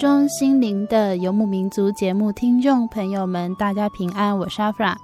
[0.00, 4.96] 中心灵的游牧民族节目听众朋友们，大家平安，我是阿弗拉。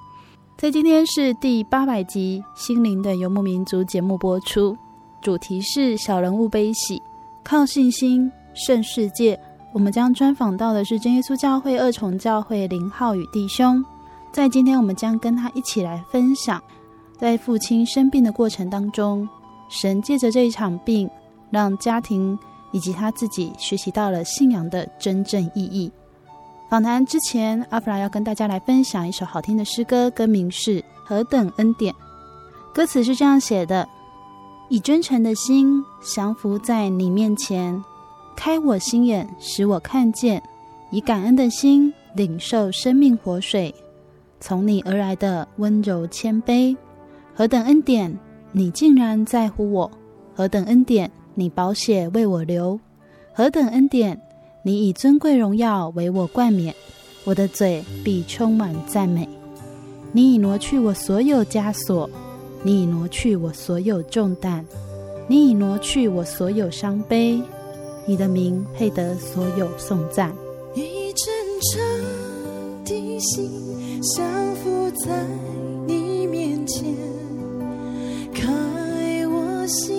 [0.56, 4.74] 在今天是第八百集《心灵的游牧民族》节目播出，
[5.20, 7.02] 主题是小人物悲喜，
[7.44, 9.38] 靠信心胜世界。
[9.74, 13.84] 我们将专访到的是真耶稣教会二重教会林浩宇弟兄。
[14.32, 16.58] 在今天，我们将跟他一起来分享，
[17.18, 19.28] 在父亲生病的过程当中，
[19.68, 21.06] 神借着这一场病，
[21.50, 22.38] 让家庭。
[22.76, 25.90] 以及他自己学习到了信仰的真正意义。
[26.68, 31.94] 访谈之前，阿弗拉要跟大家来分享一首好听的诗歌，歌名是《何等恩典》。
[32.74, 33.88] 歌词是这样写的：
[34.68, 37.82] 以真诚的心降服在你面前，
[38.36, 40.38] 开我心眼，使我看见；
[40.90, 43.74] 以感恩的心领受生命活水，
[44.38, 46.76] 从你而来的温柔谦卑。
[47.34, 48.14] 何等恩典，
[48.52, 49.90] 你竟然在乎我！
[50.34, 51.10] 何等恩典！
[51.38, 52.80] 你宝血为我流，
[53.34, 54.18] 何等恩典！
[54.62, 56.74] 你以尊贵荣耀为我冠冕，
[57.24, 59.28] 我的嘴必充满赞美。
[60.12, 62.08] 你已挪去我所有枷锁，
[62.62, 64.64] 你已挪去我所有重担，
[65.28, 67.38] 你已挪去我所有伤悲。
[68.06, 70.34] 你的名配得所有颂赞。
[70.74, 74.24] 以真诚的心降
[74.56, 75.22] 伏在
[75.86, 76.94] 你面前，
[78.32, 78.46] 开
[79.26, 79.95] 我心。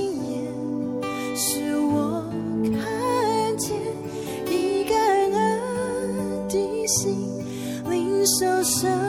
[8.39, 9.06] 受伤。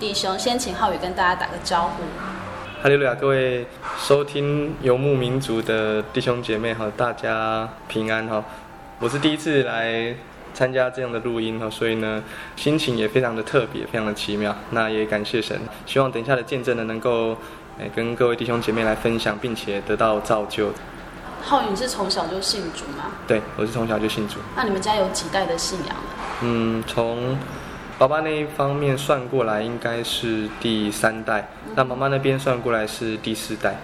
[0.00, 2.02] 弟兄，先请浩宇跟大家打个招呼。
[2.82, 3.66] 哈利路亚，各位
[3.98, 8.42] 收听游牧民族的弟兄姐妹哈，大家平安哈。
[8.98, 10.14] 我是第一次来
[10.54, 12.24] 参加这样的录音哈，所以呢，
[12.56, 14.56] 心情也非常的特别，非常的奇妙。
[14.70, 17.36] 那也感谢神，希望等一下的见证呢，能够
[17.78, 20.70] 诶跟各位弟兄姐妹来分享，并且得到造就。
[21.42, 23.12] 浩宇，你是从小就信主吗？
[23.28, 24.38] 对，我是从小就信主。
[24.56, 25.94] 那你们家有几代的信仰呢？
[26.40, 27.36] 嗯，从
[28.00, 33.76] 爸爸那一方面算过来，应该是第三代；嗯、那妈妈那边算过来是第四代。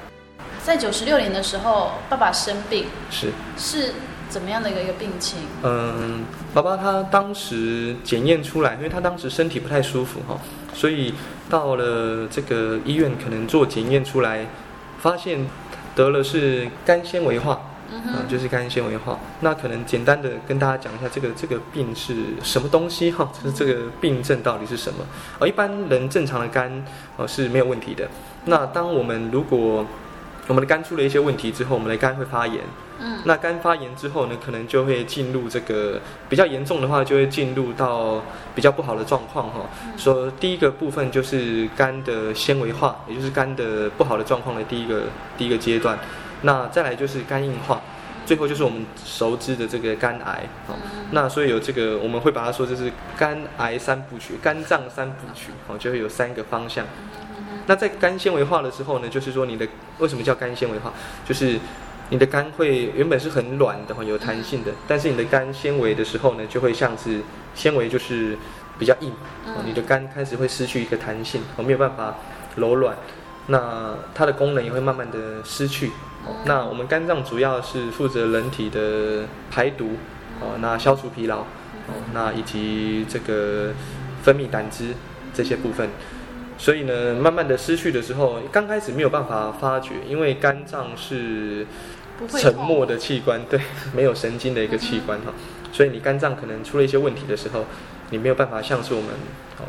[0.65, 3.93] 在九十六年的时候，爸爸生病，是是
[4.31, 5.41] 怎么样的一个一个病情？
[5.65, 6.25] 嗯，
[6.55, 10.41] 爸爸他当时检验出来，因为他当时身体不太舒服哈，
[10.73, 11.13] 所以
[11.51, 14.47] 到了这个医院，可能做检验出来，
[14.99, 15.47] 发现。
[15.95, 17.59] 得了是肝纤维化，
[17.91, 19.19] 嗯、呃，就是肝纤维化。
[19.41, 23.31] 那可能简单的跟大家讲一下，这个这个病是什么东西哈？
[23.33, 25.05] 就是这个病症到底是什么？
[25.39, 26.71] 而一般人正常的肝
[27.17, 28.09] 哦、呃、是没有问题的。
[28.45, 29.87] 那当我们如果
[30.49, 32.61] 我们的肝出了一些问题之后，我们的肝会发炎。
[32.99, 36.01] 嗯，那肝发炎之后呢，可能就会进入这个
[36.31, 38.23] 比较严重的话，就会进入到
[38.55, 39.61] 比较不好的状况哈。
[39.99, 45.03] 说第一个部分就是肝的纤维化，也就是肝的不好的状况的第一个
[45.37, 45.99] 第一个阶段。
[46.43, 47.81] 那再来就是肝硬化，
[48.25, 50.49] 最后就是我们熟知的这个肝癌。
[51.11, 56.85] 那所以有这个我们会把它说这是肝癌三部曲，肝脏三部曲哦，就会有三个方向。
[57.67, 59.67] 那在肝纤维化的时候呢，就是说你的
[59.99, 60.93] 为什么叫肝纤维化，
[61.27, 61.59] 就是。
[62.09, 67.21] 你的肝会原本是很软的，有弹性的，但是你的肝纤维的时候呢，就会像是
[67.53, 68.39] 纤维就是
[68.79, 69.13] 比较硬，
[69.65, 72.15] 你的肝开始会失去一个弹性，没有办法
[72.55, 72.97] 柔软，
[73.49, 75.91] 那它的功能也会慢慢的失去。
[76.45, 79.97] 那我们肝脏主要是负责人体的排毒，
[80.41, 83.73] 哦，那消除疲劳，哦，那以及这个
[84.23, 84.95] 分泌胆汁
[85.35, 85.89] 这些部分。
[86.59, 91.67] 所以呢，慢慢的失去的时候，刚开始没有办法发觉，因为肝脏是
[92.31, 93.61] 沉默的器官，对，
[93.95, 95.33] 没有神经的一个器官哈，
[95.71, 97.67] 所以你肝脏可能出了一些问题的时候，
[98.09, 99.11] 你没有办法像是我们
[99.59, 99.69] 哦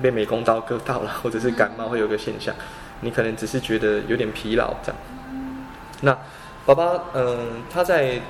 [0.00, 2.54] 被美工刀割到了，或者是感冒会有个现象，
[3.02, 4.96] 你可能只是觉得有点疲劳这样。
[6.04, 6.16] 那
[6.64, 8.20] 宝宝，嗯，他在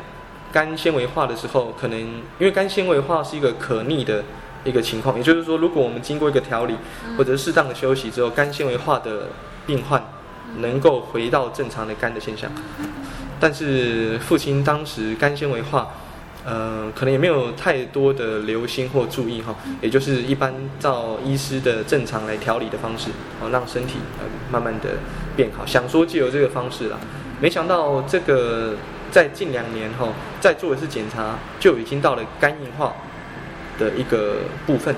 [0.52, 4.24] 肝纤维化的时候，可能因为肝纤维化是一个可逆的。
[4.64, 6.74] 一个情况，也就是说，如果我们经过一个调理，
[7.18, 9.28] 或者适当的休息之后，肝纤维化的
[9.66, 10.02] 病患
[10.56, 12.50] 能够回到正常的肝的现象。
[13.38, 15.88] 但是父亲当时肝纤维化，
[16.46, 23.10] 呃，可能也没有太多的留心或注意哈，也就是一般照医师的正常来调理的方式，
[23.42, 24.92] 哦，让身体呃慢慢的
[25.36, 25.66] 变好。
[25.66, 26.96] 想说借由这个方式啦，
[27.40, 28.74] 没想到这个
[29.10, 30.10] 在近两年后
[30.40, 32.92] 再做一次检查，就已经到了肝硬化。
[33.76, 34.94] 的一个部分，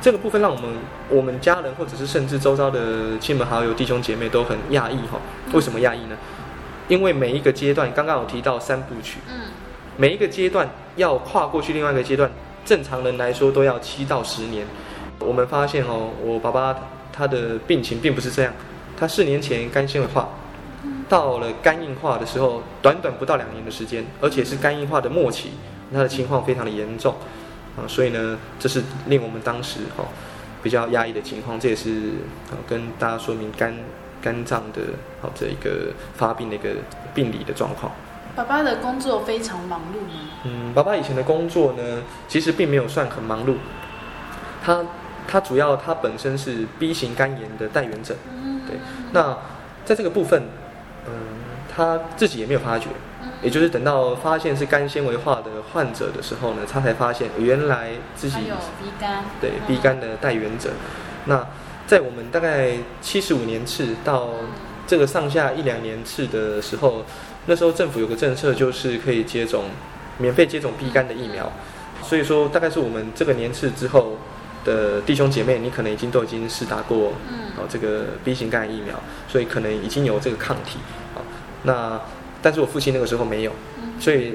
[0.00, 0.70] 这个部分让我们
[1.10, 5.20] 我们家人或者是甚至周遭的亲朋好友弟兄姐妹都很讶异哈。
[5.52, 6.16] 为什么讶异呢？
[6.88, 9.50] 因为每一个阶段，刚刚有提到三部曲，嗯，
[9.98, 10.66] 每一个阶段
[10.96, 12.30] 要跨过去另外一个阶段，
[12.64, 14.66] 正常人来说都要七到十年。
[15.18, 16.74] 我们发现哦，我爸爸
[17.12, 18.50] 他的病情并不是这样，
[18.98, 20.30] 他四年前肝纤维化，
[21.08, 25.50] 到了肝硬化的时候，短短不到两年的时间，而且是肝硬化的末期，
[25.92, 27.14] 他的情况非常的严重。
[27.76, 30.08] 啊，所以呢，这是令我们当时哈、哦、
[30.62, 32.12] 比较压抑的情况，这也是
[32.50, 33.74] 啊跟大家说明肝
[34.22, 34.80] 肝脏的
[35.20, 36.70] 好、哦、这一个发病的一个
[37.14, 37.92] 病理的状况。
[38.34, 40.30] 爸爸的工作非常忙碌吗？
[40.44, 43.56] 嗯，爸爸以前的工作呢，其实并没有算很忙碌。
[44.62, 44.84] 他
[45.28, 48.16] 他主要他本身是 B 型肝炎的带原者，
[48.66, 48.78] 对。
[49.12, 49.36] 那
[49.84, 50.42] 在这个部分，
[51.08, 51.12] 嗯，
[51.74, 52.88] 他自己也没有发觉。
[53.42, 60.70] 也就是等到发现是肝纤维化的患者的时候呢，他才发现原来自己有 B 肝，对 B 肝的带源者。
[61.26, 61.46] 那
[61.86, 62.72] 在我们大概
[63.02, 64.30] 七十五年次到
[64.86, 67.04] 这个上下一两年次的时候，
[67.46, 69.64] 那时候政府有个政策，就是可以接种
[70.18, 71.52] 免费接种 B 肝的疫苗。
[72.02, 74.16] 所以说，大概是我们这个年次之后
[74.66, 77.14] 的弟兄姐妹，你可能已经都已经试打过
[77.56, 80.80] 哦这个 B 型肝炎疫苗，所以可能已经有这个抗体
[81.14, 81.22] 啊。
[81.62, 82.00] 那
[82.42, 83.52] 但是我父亲那个时候没有，
[83.98, 84.34] 所以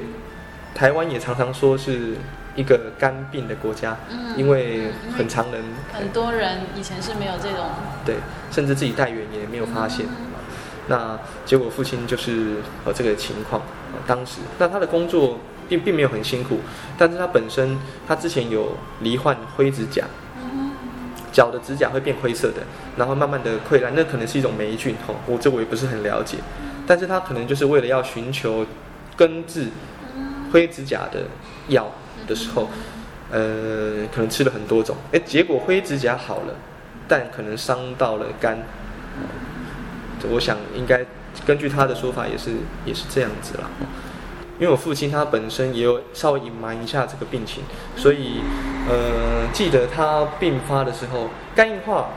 [0.74, 2.16] 台湾也常常说是
[2.56, 3.98] 一个肝病的国家，
[4.36, 5.62] 因为很常人
[5.94, 7.68] 很多人以前是没有这种
[8.06, 8.16] 对，
[8.52, 10.06] 甚至自己带原也没有发现。
[10.88, 13.62] 那结果父亲就是呃这个情况，
[14.08, 16.60] 当时那他的工作并并没有很辛苦，
[16.98, 20.04] 但是他本身他之前有罹患灰指甲，
[21.32, 22.62] 脚的指甲会变灰色的，
[22.98, 26.38] 然后慢慢的溃烂，那可能是一种霉菌吼，我这我也不是很了解。
[26.86, 28.66] 但是他可能就是为了要寻求
[29.16, 29.68] 根治
[30.52, 31.24] 灰指甲的
[31.70, 31.90] 药
[32.28, 32.70] 的时候，
[33.32, 36.56] 呃，可能吃了很多种，哎，结果灰指甲好了，
[37.08, 38.60] 但可能伤到了肝。
[40.30, 41.04] 我想应该
[41.46, 42.52] 根据他的说法，也是
[42.86, 43.70] 也是这样子啦。
[44.62, 47.64] 因为我父亲他本身也有稍微隐瞒一下这个病情，
[47.96, 48.42] 所以
[48.88, 52.10] 呃，记得他病发的时候，肝硬化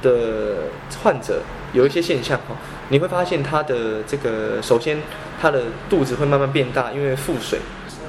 [0.00, 0.70] 的
[1.02, 1.42] 患者
[1.74, 2.56] 有一些现象哈，
[2.88, 5.02] 你会发现他的这个首先
[5.38, 7.58] 他的肚子会慢慢变大，因为腹水，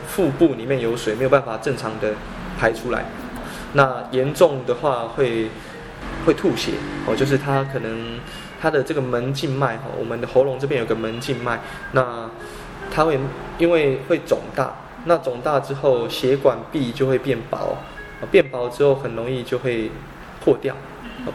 [0.08, 2.14] 腹部里面有水，没有办法正常的
[2.58, 3.04] 排出来。
[3.74, 5.50] 那严重的话会
[6.26, 6.72] 会吐血
[7.06, 8.22] 哦，就是他可能
[8.62, 11.60] 他的这个门静脉哈，我们的喉咙这边有个门静脉，
[11.92, 12.30] 那
[12.92, 13.20] 他会
[13.58, 14.74] 因为会肿大，
[15.06, 17.78] 那肿大之后血管壁就会变薄，
[18.32, 19.92] 变薄之后很容易就会
[20.44, 20.76] 破掉，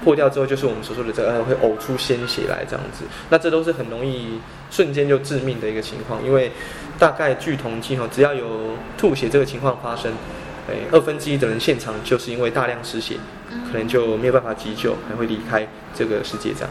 [0.04, 4.40] 破掉之后就是我们所说的这个会呕出鲜血来这样子，那这都是很容易
[4.71, 6.50] 瞬间就致命的一个情况，因为。
[6.99, 10.12] 大概据统计哈，只要有吐血这个情况发生，
[10.69, 13.16] 哎，二分之一的人现场就是因为大量失血，
[13.73, 16.71] 可能就没有办法急救，还会离开这个世界这样。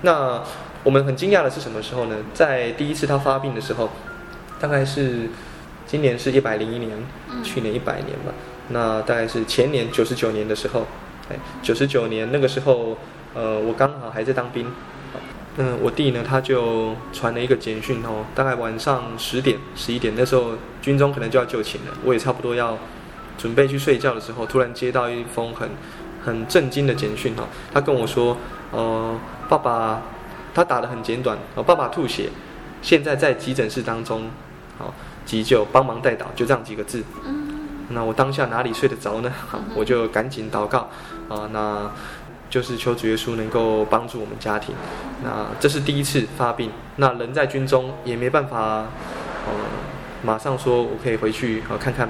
[0.00, 0.42] 那
[0.84, 2.16] 我们很惊讶的是什么时候呢？
[2.32, 3.90] 在第一次他发病的时候，
[4.60, 5.28] 大概是
[5.86, 6.90] 今年是一百零一年，
[7.42, 8.32] 去年一百年吧。
[8.68, 10.86] 那大概是前年九十九年的时候，
[11.30, 12.96] 哎，九十九年那个时候，
[13.34, 14.70] 呃，我刚好还在当兵。
[15.56, 22.76] 嗯，我弟呢，他就传了一个简讯哦，大概晚上十点、十一点，那时候军中可能就要就寝了，我也差不多要
[23.38, 25.70] 准备去睡觉的时候，突然接到一封很
[26.24, 28.36] 很震惊的简讯哦，他跟我说，
[28.72, 29.16] 呃，
[29.48, 30.02] 爸爸，
[30.54, 32.30] 他打得很简短哦，爸爸吐血，
[32.80, 34.30] 现在在急诊室当中，
[34.78, 34.94] 好
[35.26, 37.02] 急救，帮忙带导，就这样几个字。
[37.90, 39.30] 那我当下哪里睡得着呢？
[39.48, 40.88] 好， 我就赶紧祷告
[41.28, 41.90] 啊，那。
[42.50, 44.72] 就是求主耶稣能够帮助我们家庭。
[45.24, 48.58] 那这是第一次发病，那人在军中也没办法，
[49.46, 49.52] 呃，
[50.22, 52.08] 马上说我可以回去啊看看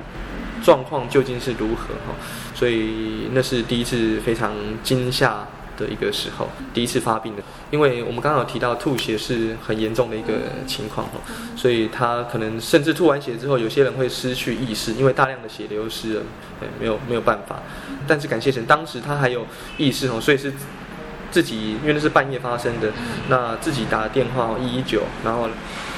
[0.62, 2.14] 状况究竟是如何哈。
[2.54, 5.46] 所以那是第一次非常惊吓
[5.76, 7.42] 的一个时候，第一次发病的。
[7.70, 10.34] 因为我们刚好提到吐血是很严重的一个
[10.66, 11.14] 情况哈，
[11.56, 16.22] 所以他可能甚至吐完血之后，有些人会失去意识，因为大量的血流失了，
[16.78, 17.62] 没有没有办法。
[18.06, 19.44] 但是感谢神，当时他还有
[19.76, 20.52] 意识哦，所以是
[21.30, 22.92] 自己，因为那是半夜发生的，
[23.28, 25.48] 那自己打电话一一九，然后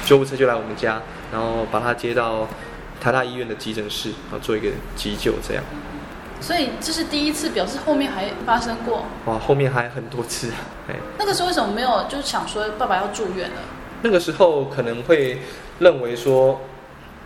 [0.06, 2.48] 救护车就来我们家，然后把他接到
[3.00, 5.62] 台大医院的急诊室，然后做一个急救，这样。
[6.46, 9.04] 所以这是第一次，表示后面还发生过。
[9.24, 10.52] 哇，后面还很多次，
[10.88, 10.94] 哎。
[11.18, 13.56] 那个时候为什么没有就想说爸爸要住院了？
[14.02, 15.40] 那个时候可能会
[15.80, 16.60] 认为说。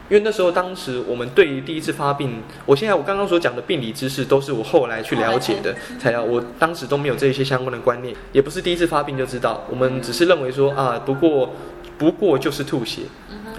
[0.08, 6.20] 因为那时候，当时我们对于第一次发病，我现在我刚刚所讲的病理知识，都是我后来去了解的，才要。
[6.20, 9.62] 我当时都没有这些相关的观念，也不是第一次发病就知道。
[9.70, 11.50] 我们只是认为说啊，不过
[11.96, 13.02] 不过就是吐血，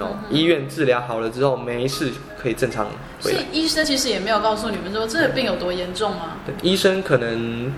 [0.01, 2.87] 哦，医院治疗好了之后没事，可以正常
[3.21, 3.37] 回来。
[3.37, 6.37] 所以医生其实也没有告诉你们说这个病有多严重吗？
[6.45, 7.73] 对，医生可能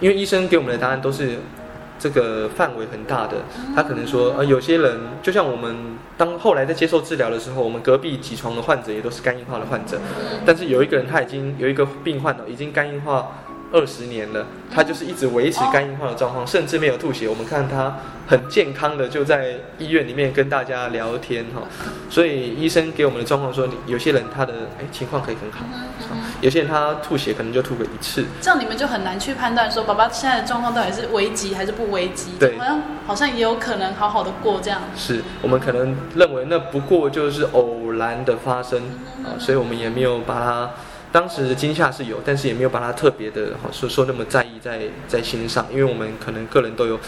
[0.00, 1.38] 因为医生给我们的答案都是。
[1.98, 3.36] 这个范围很大的，
[3.76, 10.00] 他可能说，呃，有些人就像我们当后来在接受治疗的时候，我们隔壁几床的患者也都是肝硬化的患者，
[10.44, 13.41] 但是有一个人他已经有一个病患了，已经肝硬化。
[13.72, 17.26] 二十年了，他就是一直维持肝硬化的状况，甚至没有吐血。
[17.28, 17.96] 我们看他
[18.28, 21.62] 很健康的就在医院里面跟大家聊天哈。
[22.10, 25.64] 所以医生给我们的状况说，有些人他的哎情况可以很好，
[26.42, 28.26] 有些人他吐血可能就吐个一次。
[28.40, 32.32] 这样你们就很难去判断说，爸爸现在的状况到底是危急还是不危急？
[32.38, 34.82] 对，好像好像也有可能好好的过这样。
[34.94, 38.82] 是我们可能认为那不过就是偶然的发生
[39.24, 40.70] 啊，所以我们也没有把它。
[41.12, 46.98] 当时的惊吓是有，但是也没有把它特别的哈说说那么在意在在心上，因为我们可能个人都有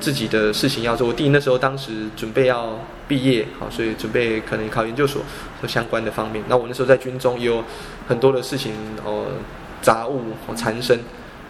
[0.00, 1.06] 自己的事情要做。
[1.06, 5.22] 我弟那时候当时准备要毕业，好，所以准备可能考研究所
[5.60, 6.42] 和相关的方面。
[6.48, 7.62] 那我那时候在军中也有
[8.08, 8.72] 很多的事情
[9.04, 9.26] 哦，
[9.82, 11.00] 杂物哦缠身。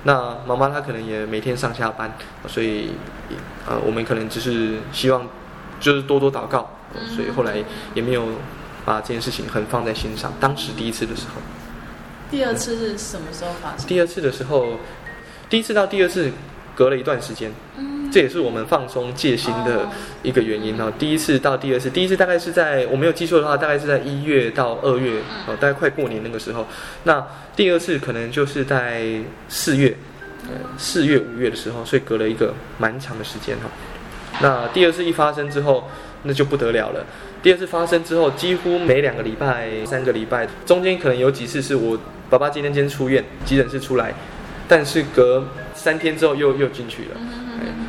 [0.03, 2.13] 那妈妈她可能也每天上下班，
[2.49, 2.91] 所以
[3.69, 5.25] 呃我们可能只是希望
[5.79, 6.69] 就是多多祷告，
[7.15, 7.63] 所以后来
[7.95, 8.25] 也没有
[8.85, 10.33] 把这件事情很放在心上。
[10.41, 11.41] 当时第一次的时候。
[12.33, 13.87] 第二次是什么时候发生？
[13.87, 14.79] 第二次的时候，
[15.51, 16.31] 第一次到第二次
[16.75, 19.87] 隔了一段时间，嗯，这也是我们放松戒心的
[20.23, 20.91] 一个原因哦。
[20.99, 26.67] 第一次到第二次，第一次大概是在我没有记错的话，大概是在一月到二月哦，大概快过年那个时候。
[27.05, 27.23] 那
[27.55, 29.05] 第二次可能就是在
[29.51, 29.95] 四月，
[30.45, 33.69] 呃，四月五月的时候，所以隔了一个蛮长的时间哈。
[34.41, 35.87] 那第二次一发生之后，
[36.23, 37.05] 那就不得了了。
[37.43, 41.99] 第二次发生之后，几乎每两个礼拜、三个礼拜，中间可能有几次是我。
[42.33, 44.11] 爸爸今天今天出院，急诊室出来，
[44.67, 47.21] 但是隔三天之后又又进去了，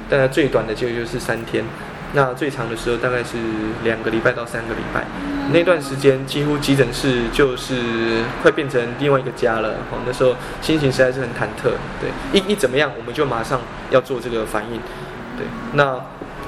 [0.10, 1.64] 但最短的就就是三天，
[2.12, 3.38] 那最长的时候大概是
[3.86, 5.06] 两个礼拜到三个礼拜，
[5.54, 9.76] 那段时间几乎急诊室就是快变成另外一个家了。
[9.90, 11.72] 哦，那时候心情实在是很忐忑。
[12.02, 14.82] 对，一一怎么样，我们就马上要做这个反应。
[15.38, 15.98] 对，那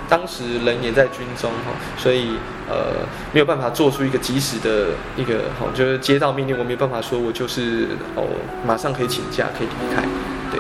[0.10, 2.32] 当时人也在军中哈，所以
[2.70, 8.24] 呃没有办法做出一个及时的一个好，就是接到命令，我没有办法说我就是哦
[8.66, 10.04] 马上可以请假可以离开。
[10.52, 10.60] 对。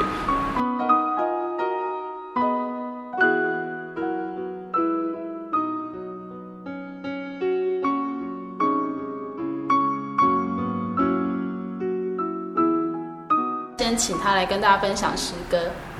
[13.77, 15.59] 先请他来跟大家分享诗歌。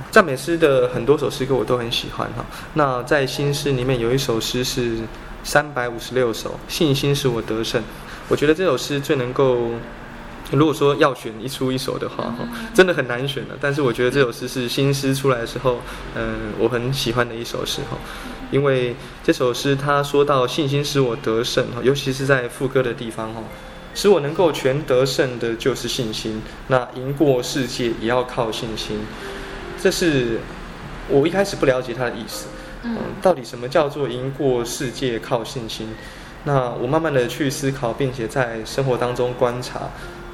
[0.10, 2.44] 赞美诗的很多首诗歌我都很喜欢哈。
[2.74, 4.98] 那在新诗里面有一首诗是
[5.46, 7.82] 三百五十六首，信心使我得胜。
[8.28, 9.70] 我觉得这首诗最能够，
[10.52, 12.40] 如果说要选一出一首的话哈，
[12.74, 13.56] 真的很难选了。
[13.62, 15.80] 但是我觉得这首诗是新诗出来的时候，
[16.16, 17.98] 嗯，我很喜欢的一首诗哈。
[18.50, 23.44] 因为这首诗他说到信心使我得胜哈，尤其是在副歌的地方哈。
[23.94, 26.42] 使我能够全得胜的，就是信心。
[26.68, 29.00] 那赢过世界也要靠信心。
[29.80, 30.40] 这是
[31.08, 32.48] 我一开始不了解他的意思。
[32.86, 35.90] 嗯，到底什么叫做赢过世界靠信心？
[36.44, 39.90] 那我慢慢的去思考，并且在生活当中观察。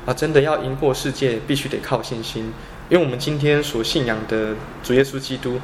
[0.05, 2.51] 啊，真的要赢过世界，必须得靠信心。
[2.89, 5.59] 因为我们今天所信仰的主耶稣基督，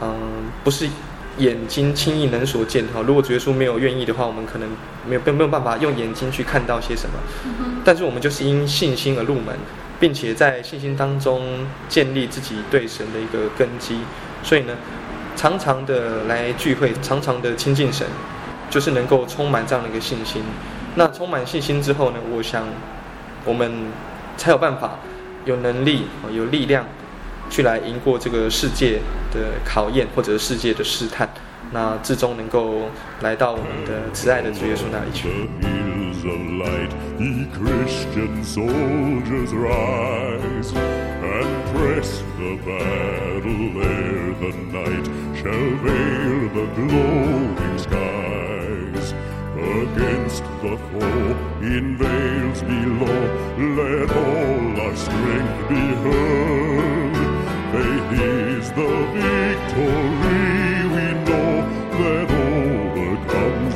[0.00, 0.14] 嗯，
[0.62, 0.88] 不是。
[1.38, 4.66] 眼睛轻易能所见哈，如果主耶稣没有愿意的话，我们可能
[5.06, 7.18] 没有没有办法用眼睛去看到些什么。
[7.84, 9.54] 但是我们就是因信心而入门，
[10.00, 13.98] 并且在信心当中建立自己对神的一个根基。
[14.42, 14.74] 所以呢，
[15.46, 18.04] 常常的来聚会常常的亲近神
[18.68, 20.42] 就是能够充满这样的一个信心。
[20.96, 22.66] 那充满信心之后呢我想
[23.44, 23.70] 我们
[24.36, 24.98] 才有办法
[25.44, 26.84] 有能力有力量
[27.48, 28.98] 去来赢过这个世界
[29.32, 31.28] 的考验或者世界的试探
[31.70, 35.28] 那至终能够来到我们的慈爱的主耶稣那里去
[45.46, 49.06] shall veil the glowing skies.
[49.82, 51.30] Against the foe
[51.62, 53.22] in veils below,
[53.78, 57.16] let all our strength be heard.
[57.72, 61.54] Faith is the victory we know
[62.00, 63.74] that overcomes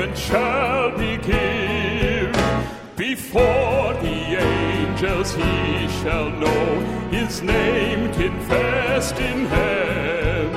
[0.00, 2.32] And shall be give.
[2.94, 6.80] Before the angels he shall know
[7.10, 10.52] his name confessed in heaven.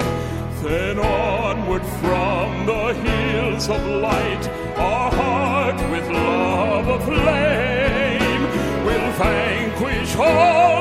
[0.63, 8.43] Then onward from the hills of light, our heart with love aflame
[8.85, 10.80] will vanquish all.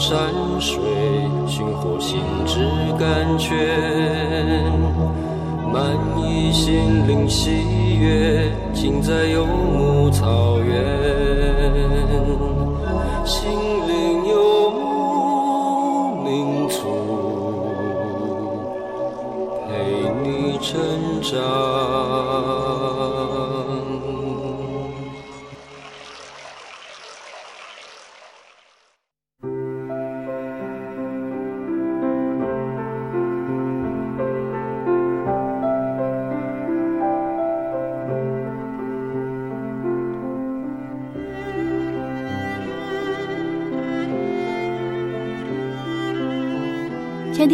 [0.00, 0.80] 山水，
[1.46, 2.58] 寻获心之
[2.98, 3.56] 甘泉，
[5.72, 10.72] 满溢心灵喜悦，尽在游牧草原。
[13.24, 13.50] 心
[13.86, 16.78] 灵游牧民族，
[19.68, 19.72] 陪
[20.22, 20.80] 你成
[21.22, 21.38] 长。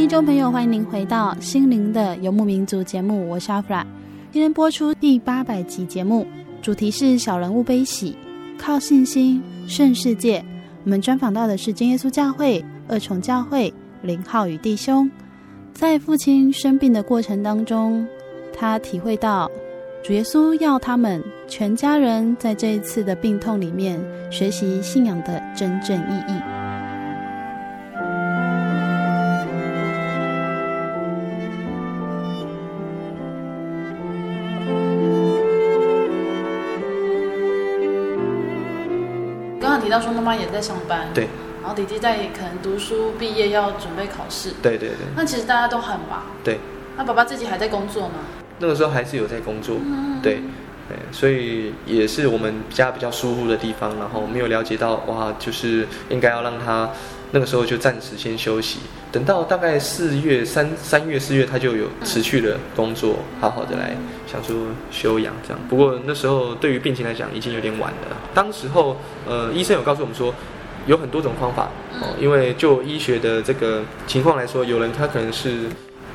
[0.09, 3.87] 听众朋友，欢迎您回到《心灵的游牧民族》节目，我是阿弗拉。
[4.33, 6.27] 今天播出第八百集节目，
[6.63, 8.17] 主题是“小人物悲喜，
[8.57, 10.43] 靠信心胜世界”。
[10.83, 15.11] 我们专访到的是真耶稣教会二重教会林浩宇弟兄。
[15.75, 18.09] 在父亲生病的过程当中，
[18.51, 19.51] 他体会到
[20.03, 26.58] 主耶稣要他们全家人在这一次的病痛里面学习信仰的真正意义。
[39.89, 41.29] 提到说妈妈也在上班，对，
[41.63, 44.99] 然后弟弟在可能读书毕业要准备考试，对对对。
[45.17, 46.61] 那其实大家都很忙，对。
[46.99, 48.17] 那爸爸自己还在工作吗？
[48.59, 50.43] 那个时候还是有在工作，嗯、对，
[50.89, 56.89] 对，所以也是我们家比较疏忽的地方，然后没有了解到哇，就是应该要让他。
[57.31, 58.79] 那个时候就暂时先休息，
[59.13, 63.95] 等到大概四月三三月四月，他就有持续的工作，好好的来
[64.27, 64.57] 想说
[64.91, 65.61] 休养这样。
[65.69, 68.17] 不过那时候对于病情来讲已经有点晚了。
[68.33, 68.97] 当时候
[69.29, 70.33] 呃医生有告诉我们说，
[70.87, 71.69] 有很多种方法
[72.01, 75.65] 哦，因为就医学的这个情况来说，有人他可能是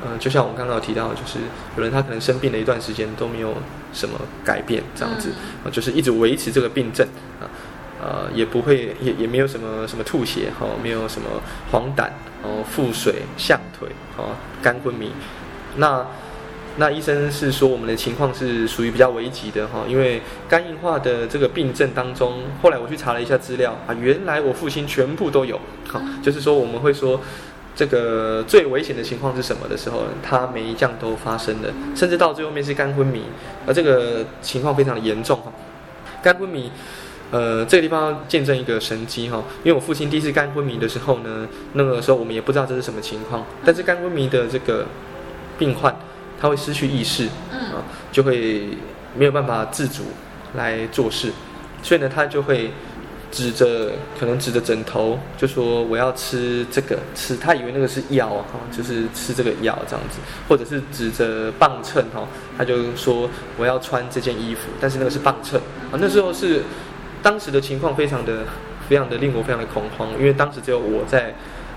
[0.04, 1.38] 呃就像我们刚刚有提到，就是
[1.76, 3.54] 有人他可能生病了一段时间都没有
[3.92, 5.30] 什么改变这样子，
[5.64, 7.06] 啊就是一直维持这个病症
[7.40, 7.48] 啊。
[8.02, 11.26] 呃，也不会，也也没有什么什么吐血哈、哦，没有什么
[11.70, 12.06] 黄疸
[12.42, 13.88] 哦，腹水、象腿
[14.18, 15.10] 哦，肝昏迷。
[15.76, 16.04] 那
[16.76, 25.58] 那医生是说我们的情况是属于比较危急的哈、哦，因为肝硬化的这个病症当中，后来我去查了一下资料啊，原来我父亲全部都有。
[25.88, 27.18] 好、哦，就是说我们会说
[27.74, 33.22] 这个最危险的情况是什么的时候，他每一项都发生了，甚至到最后面是肝昏迷，
[33.66, 35.52] 而这个情况非常的严重哈，
[36.22, 36.70] 肝昏迷。
[37.30, 44.86] 呃，这个地方要见证一个神迹哈，因为我父亲第一次肝昏迷的时候呢，那个时候我们也不知道这是什么情况，但是肝昏迷的这个
[45.58, 45.96] 病患
[46.40, 47.82] 他会失去意识，啊，
[48.12, 48.68] 就会
[49.16, 50.04] 没有办法自主
[50.54, 51.32] 来做事，
[51.82, 52.70] 所以呢，他就会
[53.34, 66.62] 指着可能指着枕头就说我要吃这个吃，他以为那个是药哈，就是吃这个药这样子，或者是指着磅秤哈，他就说我要穿这件衣服，但是那个是磅秤啊，那时候是。
[67.24, 68.44] 当时的情况非常的、
[68.86, 71.34] 非常的令我非常的恐慌，因为当时只有我在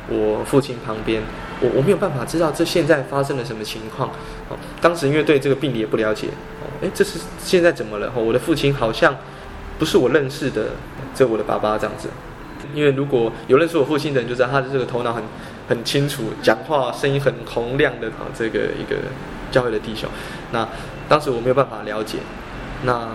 [0.09, 1.21] 我父亲旁边，
[1.61, 4.09] 我我没有办法知道这现在发生了什么情况。
[4.49, 6.27] 哦，当时因为对这个病理也不了解，
[6.59, 8.11] 哦，哎，这是现在怎么了？
[8.13, 9.15] 哦，我的父亲好像
[9.77, 10.71] 不是我认识的，
[11.15, 12.09] 这我的爸爸这样子。
[12.73, 15.23] 因为如果有认识我父亲的人，就知道他的这个头脑很
[15.69, 18.97] 很清楚，讲话声音很洪亮的啊，这个一个
[19.51, 20.09] 教会的弟兄。
[20.51, 20.67] 那
[21.07, 22.17] 当时我没有办法了解，
[22.83, 23.09] 那。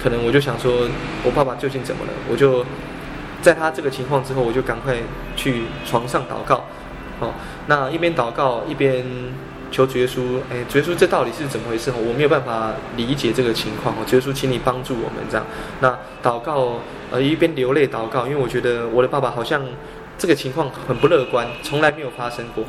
[0.00, 0.86] 可能我就想说，
[1.24, 2.12] 我爸爸究竟怎么了？
[2.30, 2.64] 我就
[3.42, 4.94] 在他这个情况之后，我就赶快
[5.34, 6.66] 去床上祷告。
[7.18, 7.34] 哦，
[7.66, 9.04] 那一边祷告一边
[9.70, 11.94] 求主耶稣，哎，主耶稣，这到底是怎么回事哦？
[11.98, 13.94] 我没有办法理解这个情况。
[14.06, 15.46] 主耶稣，请你帮助我们这样。
[15.80, 19.62] 那祷告，呃，一边流泪祷告，因为我觉得我的爸爸好像
[20.16, 22.64] 这个情况很不乐观，从来没有发生过。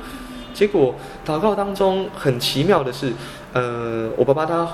[0.53, 3.11] 结果祷告当中很奇妙的是，
[3.53, 4.67] 呃，我爸爸他。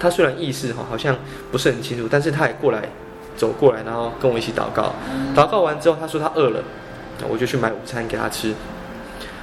[0.00, 1.12] 他虽然意识哈好像
[1.50, 2.88] 不是很清楚，但是他也过来
[3.36, 4.94] 走过来，然后跟我一起祷告。
[5.34, 6.62] 祷告完之后，他说他饿了，
[7.28, 8.54] 我就去买午餐给他吃。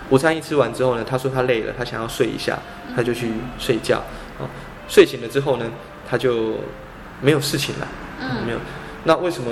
[0.09, 2.57] 午餐一吃完之后呢，他说他累了，他想要睡一下，
[2.95, 3.97] 他就去睡觉。
[4.39, 4.47] 哦，
[4.87, 5.65] 睡醒了之后呢，
[6.09, 6.55] 他就
[7.21, 7.87] 没有事情了。
[8.21, 8.59] 嗯，没有。
[9.05, 9.51] 那为什么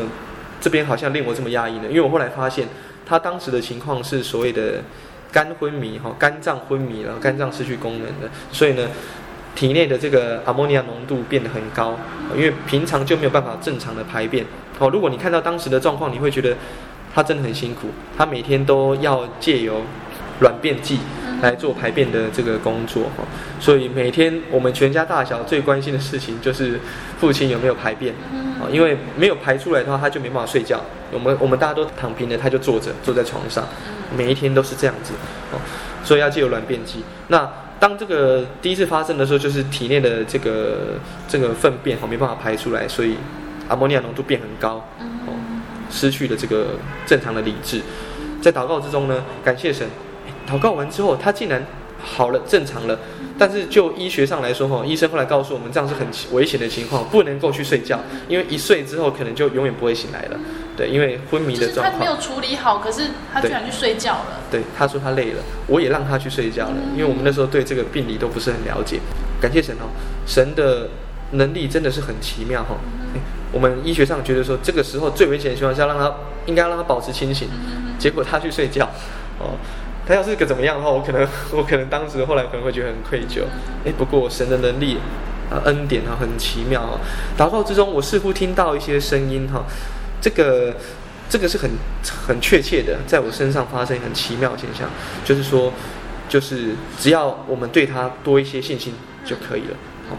[0.61, 1.85] 这边好像令我这么压抑呢？
[1.89, 2.67] 因为我后来发现，
[3.05, 4.81] 他当时的情况是所谓的
[5.31, 8.87] 肝昏迷，哈，肝脏昏迷然后，肝脏失去功能的，所以呢。
[9.55, 11.95] 体内的这个阿莫尼亚浓度变得很高，
[12.35, 14.43] 因为平常就没有办法正常的排便。
[14.79, 16.57] 哦，如果你看到当时的状况，你会觉得
[17.13, 19.83] 他真的很辛苦，他每天都要借由软
[20.63, 20.99] 便剂
[21.41, 23.03] 来做排便的这个工作。
[23.17, 23.23] 哈，
[23.59, 26.79] 所以每天我们全家大小最关心的事情就是
[27.19, 28.15] 父亲有没有排便。
[28.61, 30.79] 啊，因为没有排出来的话，他就没办法睡觉。
[31.11, 33.67] 我们我们大家都躺平了，他就坐着坐在床上，
[34.15, 35.13] 每一天都是这样子。
[35.51, 35.59] 哦，
[36.03, 37.03] 所以要借由软便剂。
[37.27, 37.49] 那
[37.79, 43.17] 当这个第一次发生的时候，就是体内的这个这个粪便哦没办法排出来，所以
[43.67, 44.75] 阿莫尼亚浓度变很高，
[45.27, 45.33] 哦，
[45.89, 47.81] 失去了这个正常的理智。
[48.41, 49.87] 在祷告之中呢，感谢神，
[50.49, 51.65] 祷告完之后，他竟然
[52.01, 52.99] 好了，正常了。
[53.35, 60.39] 但是就医学上来说，哈，医生后来告诉我们，这样是很危险的情况，不能够去睡觉，因为一睡之后可能就永远不会醒来了。
[60.77, 61.91] 对，因为昏迷的状况。
[61.91, 64.41] 他没有处理好，可是他居然去睡觉了。
[64.51, 68.99] 对，对，他说他累了，我也让他去睡觉了，因为我们那时候对这个病理都不是很了解。
[69.41, 69.89] 感谢神哦，
[70.27, 70.89] 神的
[71.31, 72.77] 能力真的是很奇妙哈。
[73.51, 76.13] 我们医学上觉得说，这个时候最危险的情况下，让他
[76.45, 77.49] 应该让他保持清醒，
[77.97, 78.85] 结果他去睡觉，
[79.39, 79.57] 哦。
[80.05, 83.43] 他要是个怎么样的话，我可能 我可能当时后来可能会觉得很愧疚。
[83.85, 84.97] 哎，不过神的能力
[85.49, 86.99] 啊，恩典啊，很奇妙啊。
[87.37, 89.63] 祷告之中，我似乎听到一些声音哈，
[90.21, 90.75] 这个
[91.29, 91.69] 这个是很
[92.27, 94.89] 很确切的，在我身上发生很奇妙现象，
[95.23, 95.71] 就是说，
[96.27, 98.93] 就是只要我们对他多一些信心
[99.25, 99.77] 就可以了。
[100.09, 100.17] 好，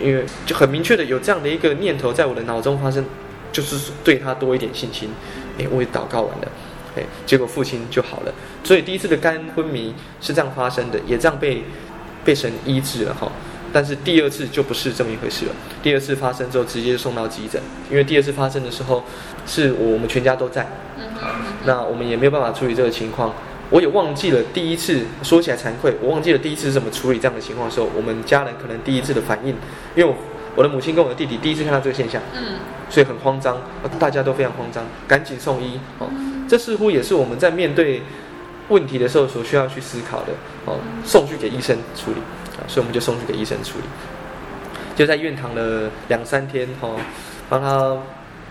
[0.00, 3.04] 因为就很明确的有这样的一个念头在我的脑中发生，
[3.52, 5.10] 就是对他多一点信心。
[5.58, 6.48] 哎，我也祷告完了。
[6.96, 8.32] 哎，结果父亲就好了，
[8.64, 11.62] 所以第一次的肝昏迷是这样发生的，也这样被
[12.24, 13.30] 被神医治了哈。
[13.72, 15.52] 但是第二次就不是这么一回事了。
[15.80, 19.04] 第二次发生之后，直接送到急诊，因为第二次发生的时候
[19.46, 20.66] 是我们全家都在，
[21.64, 23.32] 那我们也没有办法处理这个情况。
[23.70, 29.54] 我也忘记了第一次，说起来惭愧，我忘记了第一次是怎么处理这样的情况的时候，我们家人可能第一次的反应，
[29.94, 30.16] 因为我，
[30.56, 33.56] 我的母亲跟我的弟弟第一次看到这个现象，嗯，所以很慌张，
[34.00, 36.10] 大家都非常慌张，赶紧送医哦。
[36.50, 38.02] 这似乎也是我们在面对
[38.70, 40.32] 问题的时候所需要去思考的
[40.66, 42.16] 哦，送去给医生处理
[42.58, 43.84] 啊，所以我们就送去给医生处理，
[44.96, 46.96] 就在院躺了两三天哦，
[47.48, 47.96] 帮他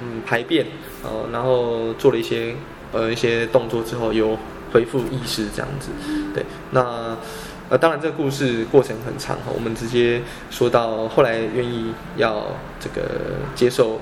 [0.02, 0.66] 嗯排便
[1.04, 2.56] 哦，然后做了一些
[2.94, 4.38] 呃一些动作之后，有
[4.72, 5.90] 恢复意识这样子，
[6.34, 7.18] 对，那
[7.68, 12.48] 呃当然这个故事过程很长哈，我们直接说到后来愿意要
[12.80, 13.10] 这个
[13.54, 14.00] 接受。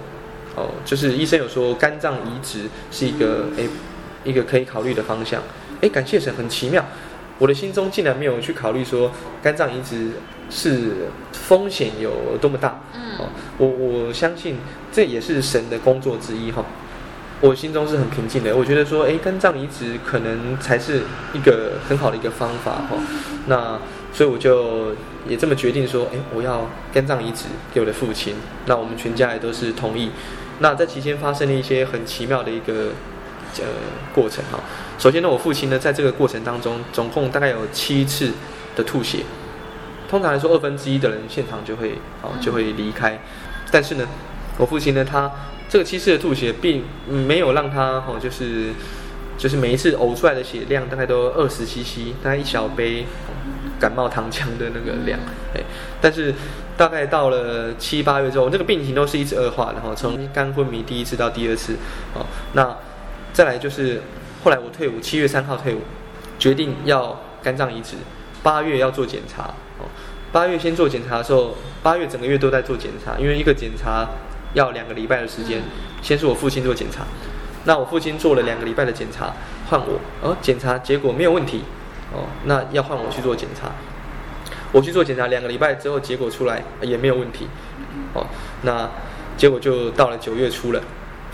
[0.55, 3.69] 哦，就是医生有说肝脏移植是一个诶，
[4.27, 5.41] 一个可以考虑的方向。
[5.81, 6.85] 诶，感谢神，很奇妙，
[7.39, 9.11] 我的心中竟然没有去考虑说
[9.41, 10.11] 肝脏移植
[10.49, 12.81] 是风险有多么大。
[12.93, 14.57] 嗯，哦，我我相信
[14.91, 16.65] 这也是神的工作之一哈。
[17.39, 22.97] 我心中是很平静的，我觉得说，诶，肝脏移植可能才是一个很好的一个方法哈。
[23.45, 23.79] 那
[24.11, 24.95] 所以我就
[25.29, 28.33] 也这么决定说，诶，我要肝脏移植给我的父亲。
[28.65, 30.09] 那我们全家也都是同意。
[30.59, 32.89] 那在期间发生了一些很奇妙的一个
[33.59, 33.67] 呃
[34.13, 34.59] 过程哈。
[34.97, 38.31] 首先呢，我父亲呢在这个过程当中，总共大概有七次
[38.75, 39.19] 的吐血。
[40.09, 43.19] 通常来说，二分之一的人现场就会哦就会离开。
[43.71, 44.07] 但是呢，
[44.57, 45.31] 我父亲呢，他
[45.69, 48.69] 这个七次的吐血并没有让他哦，就是
[49.37, 53.05] 就是每一次呕出来的血量大概都二十 CC，大概一小杯
[53.79, 55.19] 感冒糖浆的那个量。
[55.53, 55.61] 哎，
[56.01, 56.33] 但是。
[56.77, 61.73] 大概到了七八月之后，这个病情都是一直恶化的哈，从肝昏迷第一次到第二次，
[62.13, 62.77] 哦，那
[63.37, 64.01] 再来就是
[64.43, 65.81] 后来我退伍，七月三号退伍，
[66.39, 67.95] 决定要肝脏移植，
[68.41, 69.43] 八月要做检查，
[69.77, 69.85] 哦，
[70.31, 74.07] 八月先做检查的时候，八月整个月都在做检查，因为一个检查
[74.55, 75.61] 要两个礼拜的时间，
[76.01, 77.05] 先是我父亲做检查，
[77.65, 79.31] 那我父亲做了两个礼拜的检查，
[79.69, 81.61] 换我，哦，检查结果没有问题，
[82.11, 83.69] 哦，那要换我去做检查。
[84.71, 87.47] 我去做检查，两个礼拜之后结果出来也没有问题，
[88.15, 88.25] 哦，
[88.63, 88.89] 那
[89.37, 90.81] 结果就到了九月初了。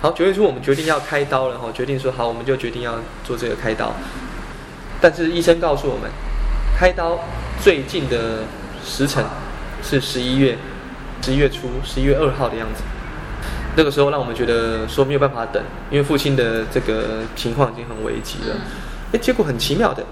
[0.04, 3.94] 好，九月初我们决定要开刀了，哈，决定说好，我们就决定要做这个开刀。
[5.00, 6.12] 但是医生告诉我们，
[6.78, 7.18] 开刀
[7.62, 8.44] 最近的
[8.84, 9.24] 时辰
[9.82, 10.58] 是十一月，
[11.22, 12.84] 十一月初，十一月二号的样子。
[13.78, 18.58] 那个时候让我们觉得说没有办法等，因为父亲的这个情况已经很危急了。
[19.14, 20.04] 哎，结果很奇妙的，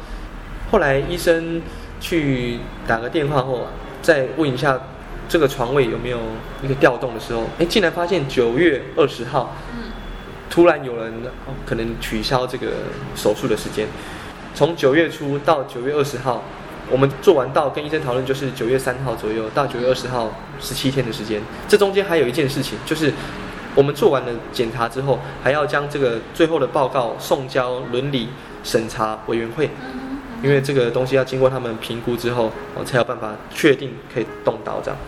[0.71, 1.62] 后来医生。
[2.04, 3.67] 去打个电话后，
[4.01, 4.75] 再问一下
[5.30, 6.17] 这个床位有没有
[6.63, 9.54] 一个调动的时候，哎，竟然发现九月二十号，
[10.52, 11.14] 突然有人
[11.66, 12.68] 可能取消这个
[13.16, 13.88] 手术的时间，
[14.54, 16.44] 从九月初到九月二十号，
[16.90, 21.42] 我们做完到跟医生讨论，就是九月三号左右到九月二十号十七天的时间。
[21.70, 23.14] 这中间还有一件事情，就是
[23.76, 28.28] 我们做完了检查之后，还要将这个最后的报告送交伦理
[28.62, 29.70] 审查委员会，
[30.44, 35.00] 因为这个东西要经过他们评估之后，我才有办法确定可以动刀这样。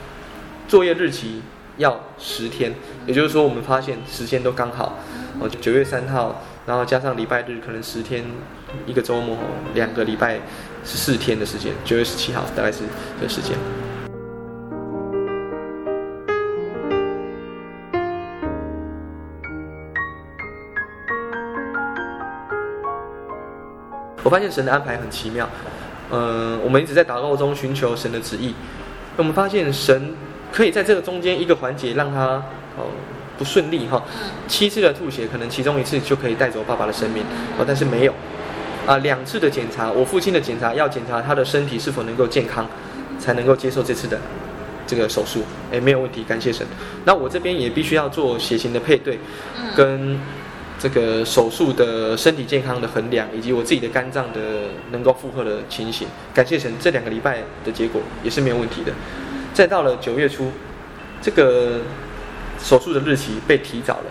[0.70, 1.42] 作业日期
[1.76, 2.74] 要十天，
[3.06, 4.98] 也就是说我们发现时间都刚好，
[5.40, 8.24] 哦，九月三号，然后加上礼拜日，可能十天
[8.86, 9.38] 一个周末，
[9.74, 10.40] 两个礼拜
[10.84, 12.84] 十四天的时间，九月十七号大概是
[13.20, 13.56] 这时间。
[24.24, 25.50] 我发现神的安排很奇妙，
[26.12, 28.54] 嗯、我们一直在祷告中寻求神的旨意，
[29.18, 30.16] 我们发现神。
[30.54, 32.36] 可以在这个中间一个环节让他
[32.78, 32.86] 哦
[33.38, 34.04] 不顺利哈，
[34.48, 37.24] 七次的吐血可能其中一次就可以带走爸爸的生命
[37.58, 38.14] 哦，但是没有
[38.86, 42.68] 啊，两次的检查，我父亲的检查要检查他的身体是否能够健康，
[43.20, 44.20] 才能够接受这次的
[44.86, 46.66] 这个手术，哎，没有问题，感谢神。
[47.06, 49.18] 那我这边也必须要做血型的配对，
[49.76, 50.20] 跟
[50.78, 54.40] 这个手术的身体健康的衡量，以及我自己的肝脏的
[54.92, 58.92] 能够负荷的情形，感谢神，这两个礼拜的结果也是没有问题的。
[59.54, 60.52] 再到了九月初，
[61.22, 61.80] 这个
[62.64, 64.06] 手术的日期被提早了，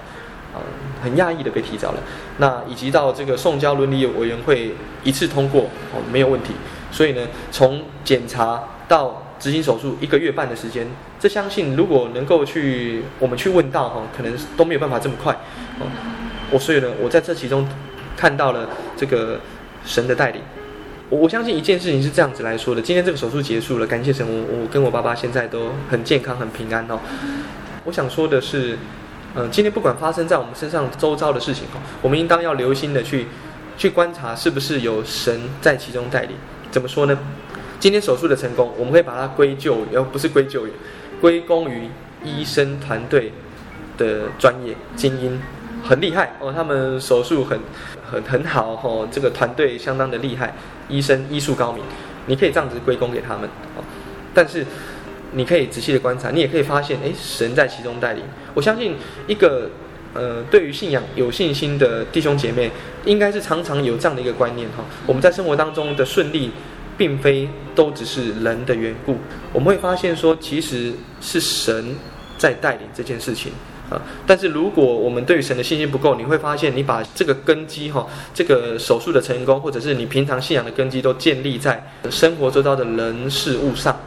[0.55, 0.61] 啊，
[1.03, 1.99] 很讶异的被提早了。
[2.37, 5.63] 那以及到这个送交伦理委员会一次通过，
[5.95, 6.53] 哦，没有问题。
[6.91, 10.87] 所以呢，从检查到执行手术一个月半的时间，
[11.19, 15.33] 这相信如果能够去我们去问到哈，可能都没有办法这么快。
[15.81, 15.87] 哦，
[16.51, 17.67] 我所以呢，我在这其中
[18.15, 19.41] 看到了这个
[19.87, 20.43] 神的带领。
[21.09, 26.99] 我相信一件事情是这样子来说的：今天这个手术结束了，感谢神，我我跟我爸爸现在都很健康、很平安哦。
[27.85, 28.79] 我想说的是，
[29.35, 33.27] 嗯、今天不管发生在我们身上周遭的事情哦，我们应当要留心的去
[33.77, 36.37] 去观察，是不是有神在其中带领。
[36.71, 37.19] 怎么说呢？
[37.81, 40.71] 今天手术的成功，我们会把它归咎，而不是归咎于
[41.21, 41.89] 归功于
[42.25, 43.33] 医生团队
[43.99, 45.41] 的专业精英，
[45.83, 47.59] 很厉害哦，他们手术很
[48.09, 50.55] 很很好哦，这个团队相当的厉害。
[50.89, 51.83] 医生医术高明，
[52.27, 53.83] 你可以这样子归功给他们哦，
[54.33, 54.65] 但是
[55.33, 58.23] 你可以仔细的观察，你也可以发现，诶，神在其中带领。
[58.55, 58.95] 我相信
[59.27, 59.71] 一个
[60.15, 62.71] 呃，对于信仰有信心的弟兄姐妹，
[63.05, 64.85] 应该是常常有这样的一个观念哈。
[65.07, 66.51] 我们在生活当中的顺利，
[66.99, 69.17] 并非都只是人的缘故，
[69.53, 71.97] 我们会发现说，其实是神
[72.37, 73.53] 在带领这件事情。
[74.27, 83.99] 但是如果我们对于神的信心不够，你会发现你把这个根基哈，这个手术的成功，或者是你平常信仰的根基，都建立在生活周遭的人事物上。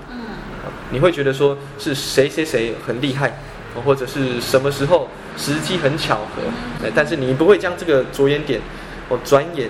[0.95, 3.37] 嗯，你会觉得说是谁谁谁很厉害，
[3.83, 8.61] 或者是什么时候时机很巧合，但是你不会将这个着眼点，
[9.09, 9.69] 我转眼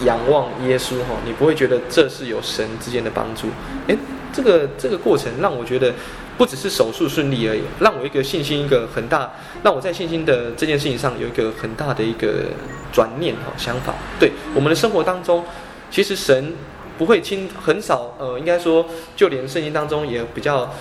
[0.00, 3.48] 仰望耶稣哈，你不会觉得这是有神之间的帮助。
[3.86, 3.96] 诶，
[4.32, 5.94] 这个这个过程让我觉得。
[6.38, 12.44] 不只是手术顺利而已，让我一个信心一个很大，让我在信心的这件事情上有一个很大的一个
[12.92, 13.94] 转念哈想法。
[14.20, 15.42] 对我们的生活当中，
[15.90, 16.52] 其实神
[16.98, 20.72] 不会亲很少呃，应该说就连圣经当中也比较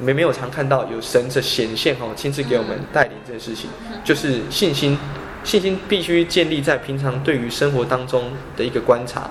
[0.00, 3.70] 没没有常看到有神的显现哈，亲自给我们带领这件事情，
[4.04, 4.98] 就是信心，
[5.42, 9.30] 信心必须建立在平常对于生活当中的一个观察，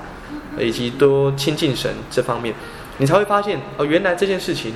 [0.60, 2.54] 以及多亲近神这方面，
[2.98, 4.74] 你才会发现哦，原来这件事情。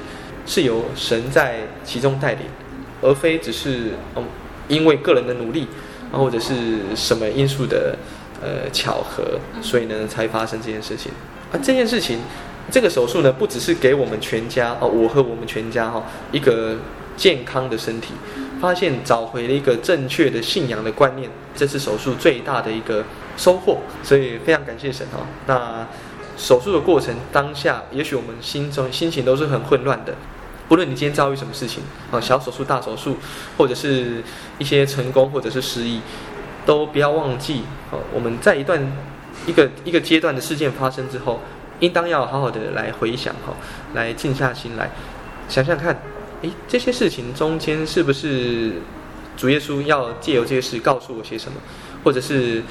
[0.49, 2.43] 是由神在其中带领，
[3.01, 4.23] 而非只是嗯，
[4.69, 5.67] 因为个人的努力，
[6.09, 7.97] 或者是什么因素的
[8.41, 11.11] 呃巧合，所以呢才发生这件事情。
[11.51, 12.19] 啊，这件事情，
[12.69, 16.75] 这个手术呢，不只是给我们全家哦，我和我们全家哈一个
[17.15, 18.13] 健康的身体，
[18.59, 23.03] 发现找回了一个正确的信仰的观念，这是手术最大的一个
[23.37, 23.77] 收获。
[24.03, 25.25] 所以非常感谢神哈。
[25.45, 25.87] 那
[26.37, 30.13] 手术的过程当下，也许我们心中心情都是很混乱的。
[30.67, 31.81] 不论你今天遭遇什么事情
[32.11, 33.15] 啊，小手术、大手术，
[33.57, 34.21] 或者是
[34.57, 36.01] 一些成功，或者是失意，
[36.65, 37.95] 都不要忘记啊。
[38.13, 38.85] 我们在一段
[39.47, 41.39] 一个一个阶段的事件发生之后，
[41.79, 43.55] 应当要好好的来回想哈，
[43.95, 44.91] 来静下心来
[45.49, 45.99] 想想看，
[46.43, 48.73] 诶，这些事情中间是不是
[49.35, 51.57] 主耶稣要借由这些事告诉我些什么，
[52.03, 52.61] 或者是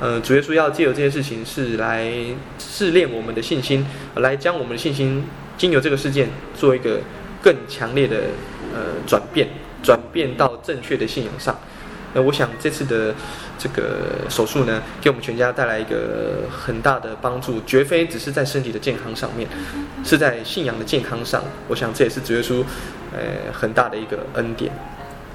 [0.00, 2.10] 呃，主耶稣要借由这些事情是来
[2.58, 3.84] 试炼我们的信心，
[4.14, 5.24] 来将我们的信心
[5.58, 7.00] 经由这个事件做一个。
[7.44, 8.22] 更强烈的
[8.72, 9.46] 呃转变，
[9.82, 11.54] 转变到正确的信仰上。
[12.14, 13.12] 那我想这次的
[13.58, 19.48] 这个手术呢，给我们全家带来一个很大的帮助，绝非只是在身体的健康上面，
[20.04, 21.42] 是在信仰的健康上。
[21.68, 22.64] 我想这也是主耶稣
[23.12, 24.72] 呃很大的一个恩典。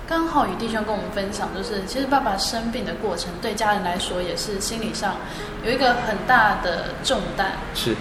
[0.07, 5.17] 刚好与弟兄跟我们分享，就是其实爸爸生病的过程，对家人来说也是心理上
[5.63, 7.51] 有一个很大的重担。
[7.75, 7.93] 是，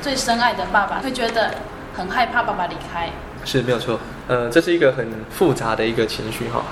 [0.00, 1.54] 最深爱的爸爸会觉得
[1.94, 3.08] 很害怕爸爸离开。
[3.44, 6.64] 是没有错，呃，这是一个很复杂的一个情绪哈。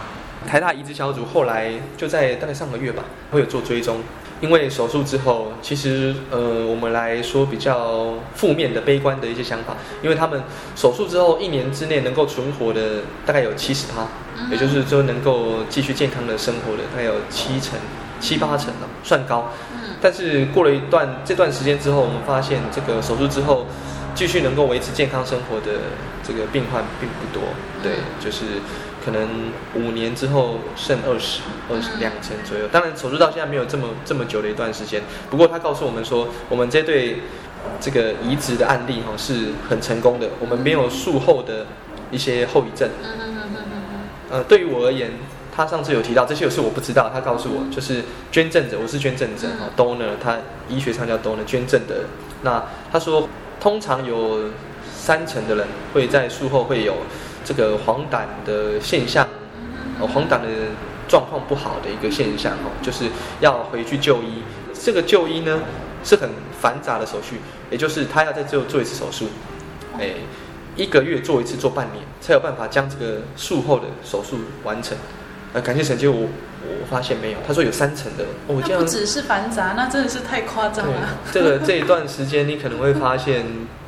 [0.46, 4.00] 台大移植小组后来就在大概上个月吧，会有做追踪。
[4.40, 10.42] 因为手术之后，其实呃，我们来说比较负面的、悲观的一些想法，因为他们
[10.74, 14.08] 手术之后一年之内能够存活的大概有七十趴，
[14.50, 17.78] 也就是说能够继续健康的生活的大概有七成、
[18.18, 19.52] 七八成了，算高。
[20.00, 23.66] 但是过了一段这段时间之后，我们发现这个手术之后
[24.14, 25.80] 继续能够维持健康生活的
[26.22, 27.48] 这个病患并不多，
[27.82, 28.44] 对，就是。
[29.10, 29.28] 可能
[29.74, 35.02] 五年之后剩二十二十两成左右，当然手术到现在没有这么这么久的一段时间。
[35.28, 37.22] 不过他告诉我们说，我们这对
[37.80, 41.66] 这个移植的案例哈是很成功的，我们没有术后的
[42.12, 42.88] 一些后遗症。
[44.30, 45.10] 呃，对于我而言，
[45.52, 50.38] 他上次有提到这些有事我不知道，他告诉我就是捐赠者，我是捐赠者哈，donor，他
[50.68, 52.04] 医学上叫 donor，捐赠的。
[52.42, 53.28] 那他说，
[53.60, 54.50] 通常有
[54.94, 56.94] 三成的人会在术后会有。
[57.44, 59.26] 这个黄疸的现象，
[59.98, 60.48] 呃，黄疸的
[61.08, 63.06] 状况不好的一个现象哦，就是
[63.40, 64.42] 要回去就医。
[64.72, 65.60] 这个就医呢
[66.04, 66.28] 是很
[66.60, 69.26] 繁杂的手续，也就是他要在最后做一次手术，
[69.98, 70.14] 哎，
[70.76, 74.96] 一个月做一次，做半年才有办法将这个术后的手术完成。
[75.52, 76.28] 呃，感谢神，结果我
[76.64, 81.18] 我发现没有，他说有三层的，哦，这样不只是繁杂，那真的是太夸张了。
[81.32, 83.44] 这个这一段时间你可能会发现。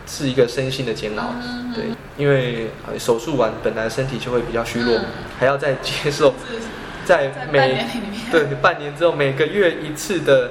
[0.07, 1.33] 是一个身心的煎熬，
[1.75, 1.85] 对，
[2.19, 4.99] 因为手术完本来身体就会比较虚弱，
[5.39, 6.35] 还要再接受，
[7.05, 7.87] 在每
[8.31, 10.51] 对半年之后每个月一次的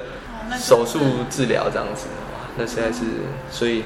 [0.58, 0.98] 手术
[1.30, 3.04] 治疗这样子，哇，那实在是，
[3.50, 3.84] 所以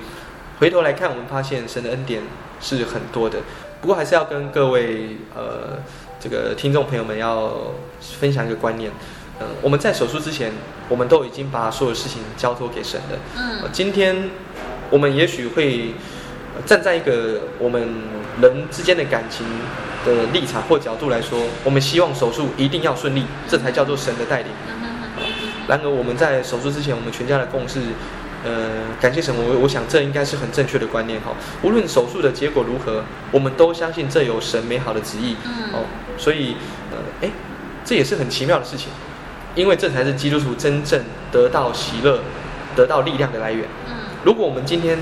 [0.60, 2.22] 回头来看，我们发现神的恩典
[2.60, 3.40] 是很多的。
[3.80, 5.78] 不过还是要跟各位呃
[6.20, 7.52] 这个听众朋友们要
[8.00, 8.90] 分享一个观念，
[9.40, 10.52] 嗯，我们在手术之前，
[10.88, 14.30] 我们都已经把所有事情交托给神了，嗯，今天。
[14.90, 15.94] 我们也许会
[16.64, 17.88] 站在一个我们
[18.40, 19.46] 人之间的感情
[20.04, 24.48] 的立场或角度来说，我们希望手术一定要顺利，这才叫做神的带领。
[25.68, 27.80] 然而我们在手术之前，我们全家的共识，
[28.44, 28.70] 呃，
[29.00, 31.32] 感谢神，我我想这应该是很正确的观念哈。
[31.62, 35.34] 无论手术的结果如何，我们都相信这有神美好的旨意。
[35.72, 35.84] 哦，
[36.16, 36.54] 所以
[36.92, 37.32] 呃，诶，
[37.84, 38.90] 这也是很奇妙的事情，
[39.56, 42.20] 因为这才是基督徒真正得到喜乐、
[42.76, 43.66] 得到力量的来源。
[44.26, 44.98] 如果我们今天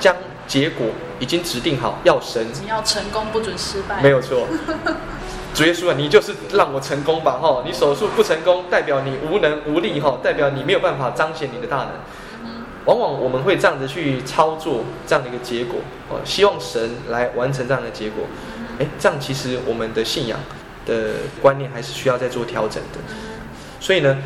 [0.00, 0.16] 将
[0.48, 0.88] 结果
[1.20, 4.48] 已经指定好，要神，你要成功不准失败，没有错。
[5.54, 7.62] 主耶稣啊，你就是让我成功吧，哈！
[7.64, 11.90] 你手术不成功，代表你无能无力，哈，代表你没有办法彰显你的大能。
[12.86, 15.78] 往往我们会这样子去操作这样的一个结果，
[16.10, 18.24] 哦，希望神来完成这样的结果。
[18.80, 20.40] 诶，这样其实我们的信仰
[20.84, 22.98] 的观念还是需要再做调整的。
[23.78, 24.18] 所以呢。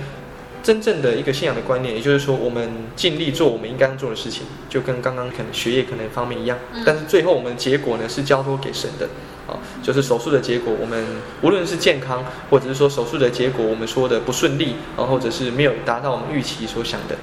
[0.62, 6.58] 真正的一个信仰的观念，也就是说，我们尽力做我们应该做的事情，就跟刚刚可能学业可能方面一样。
[6.84, 9.08] 但是最后我们的结果呢，是交托给神的，
[9.46, 11.04] 啊，就是手术的结果，我们
[11.42, 17.16] 无论是健康，或者是说手术的结果，我们说的不顺利，啊，或者是没有达到我们预期所想的，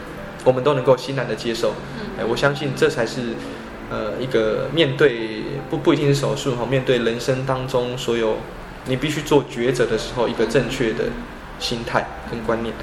[0.43, 1.73] 我们都能够欣然的接受。
[2.19, 3.35] 哎，我相信这才是，
[3.91, 8.37] 呃，一个面对不不一定是手术哈，面对人生当中所有
[8.85, 11.05] 你必须做抉择的时候，一个正确的
[11.59, 12.73] 心态跟观念。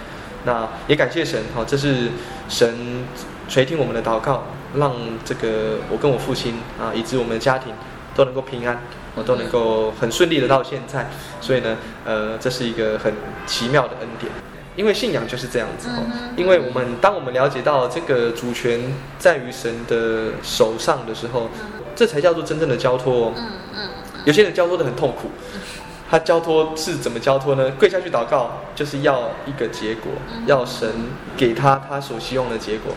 [0.44, 2.10] 那也感谢神，哈，这是
[2.48, 3.04] 神
[3.48, 4.44] 垂听我们的祷告，
[4.76, 4.92] 让
[5.24, 7.72] 这个我跟我父亲啊，以及我们的家庭
[8.14, 8.78] 都能够平安，
[9.14, 11.08] 我都能够很顺利的到现在。
[11.40, 13.12] 所以呢，呃，这是一个很
[13.46, 14.30] 奇妙的恩典，
[14.76, 16.04] 因为信仰就是这样子，哦，
[16.36, 18.80] 因为我们当我们了解到这个主权
[19.18, 21.48] 在于神的手上的时候，
[21.96, 23.32] 这才叫做真正的交托。
[24.26, 25.30] 有些人交托的很痛苦。
[26.10, 27.70] 他交托是怎么交托呢？
[27.78, 30.12] 跪下去祷告，就是要一个结果，
[30.46, 30.88] 要神
[31.36, 32.94] 给他他所希望的结果。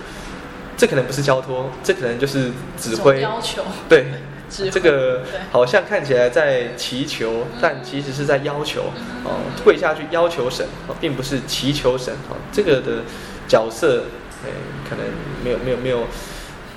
[0.75, 3.21] 这可能不是交托，这可能就是指挥。
[3.21, 3.63] 要求。
[3.89, 4.05] 对，
[4.69, 8.91] 这个好像看起来在祈求，但其实是在要求。
[9.23, 12.13] 哦，跪下去要求神，哦并不是祈求神。
[12.29, 13.03] 哦，这个的
[13.47, 14.03] 角色，
[14.45, 14.51] 哎，
[14.87, 15.05] 可能
[15.43, 16.07] 没有没有没有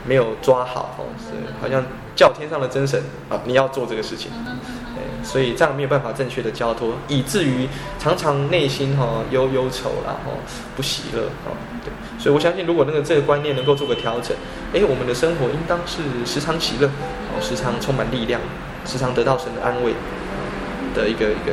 [0.06, 0.96] 没有抓好。
[0.96, 1.84] 哦，是好像
[2.16, 4.30] 叫天上的真神啊，你要做这个事情。
[5.22, 7.68] 所以这样没有办法正确的交托，以至于
[7.98, 10.32] 常常内心哈、忧忧愁啦，哈、
[10.76, 11.52] 不喜乐、哦、
[11.84, 14.36] 对，所以我相信如果那个这个观念能够做个调整，
[14.72, 18.40] 哎，我们的生活应当是时常喜乐，哦时常充满力量，
[18.86, 19.92] 时常得到神的安慰
[20.94, 21.52] 的一个一个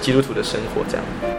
[0.00, 1.35] 基督徒的生活这样。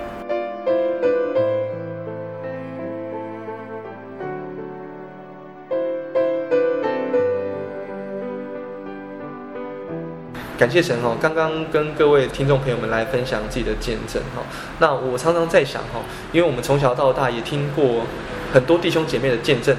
[10.57, 14.41] 感谢神哈，刚刚跟各位听众朋友们来分享自己的见证哈。
[14.79, 16.01] 那我常常在想哈，
[16.31, 18.07] 因为我们从小到大也听过
[18.51, 19.77] 很多弟兄姐妹的见证。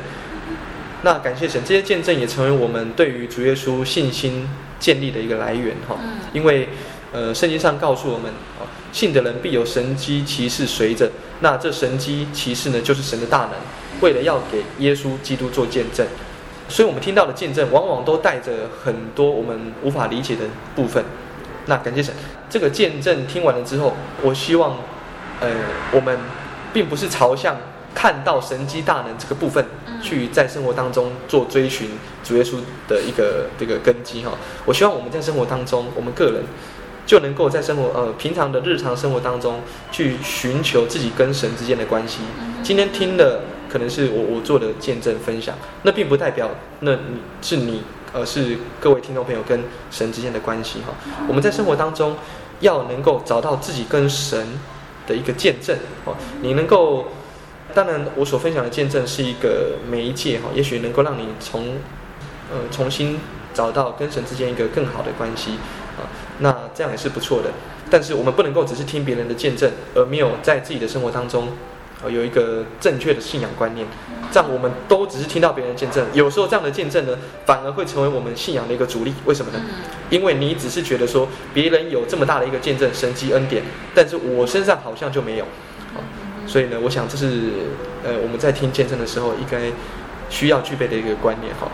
[1.02, 4.48] 那感谢神，这些见证也成为我们对于主耶稣信心
[4.78, 5.96] 建立的一个来源哈。
[6.32, 6.68] 因为
[7.12, 8.62] 呃，圣经上告诉我们啊，
[8.92, 11.10] 信的人必有神机骑士随着。
[11.40, 13.52] 那这神机骑士呢，就是神的大能，
[14.00, 16.06] 为了要给耶稣基督做见证。
[16.68, 18.52] 所以我们听到的见证，往往都带着
[18.84, 20.42] 很多我们无法理解的
[20.76, 21.02] 部分。
[21.64, 22.14] 那感谢神，
[22.50, 24.76] 这个见证听完了之后，我希望，
[25.40, 25.48] 呃，
[25.92, 26.18] 我们
[26.72, 27.56] 并不是朝向
[27.94, 29.64] 看到神机大能这个部分，
[30.02, 31.90] 去在生活当中做追寻
[32.22, 32.56] 主耶稣
[32.86, 34.32] 的一个这个根基哈。
[34.64, 36.42] 我希望我们在生活当中，我们个人
[37.06, 39.60] 就能够在生活呃平常的日常生活当中，
[39.90, 42.18] 去寻求自己跟神之间的关系。
[42.62, 43.40] 今天听的。
[43.68, 46.50] 可能是我我做的见证分享，那并不代表
[46.80, 50.94] 那你是你，而是各位听众朋友跟神之间的关系哈。
[51.28, 52.16] 我们在生活当中
[52.60, 54.58] 要能够找到自己跟神
[55.06, 56.14] 的一个见证哦。
[56.40, 57.08] 你能够，
[57.74, 61.76] 当然我所分享的见证是一个媒介哈，也许能够让你从
[62.50, 63.20] 呃重新
[63.52, 65.52] 找到跟神之间一个更好的关系
[65.98, 66.08] 啊。
[66.38, 67.50] 那这样也是不错的。
[67.90, 71.48] 但是我们不能够只是听别人的见证，而没有在自己的生活当中。
[72.02, 73.84] 呃，有一个正确的信仰观念，
[74.30, 79.12] 这样我们都只是听到别人的见证，有时候这样的见证呢，反而会成为我们信仰的一个阻力。
[79.24, 79.60] 为什么呢？
[80.08, 85.44] 因为你只是觉得说别人有这么大的一个见证，神迹恩典，但是我身上好像就没有。
[86.46, 87.50] 所以呢，我想这是
[88.04, 89.58] 呃我们在听见证的时候应该
[90.30, 91.68] 需要具备的一个观念哈。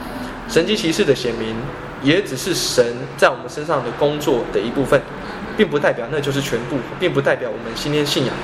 [0.49, 1.55] 神迹奇事的显明，
[2.03, 5.01] 也只是神在我们身上的工作的一部分，
[5.57, 8.35] 并不代表那就是全部，并不代表我们今天信仰。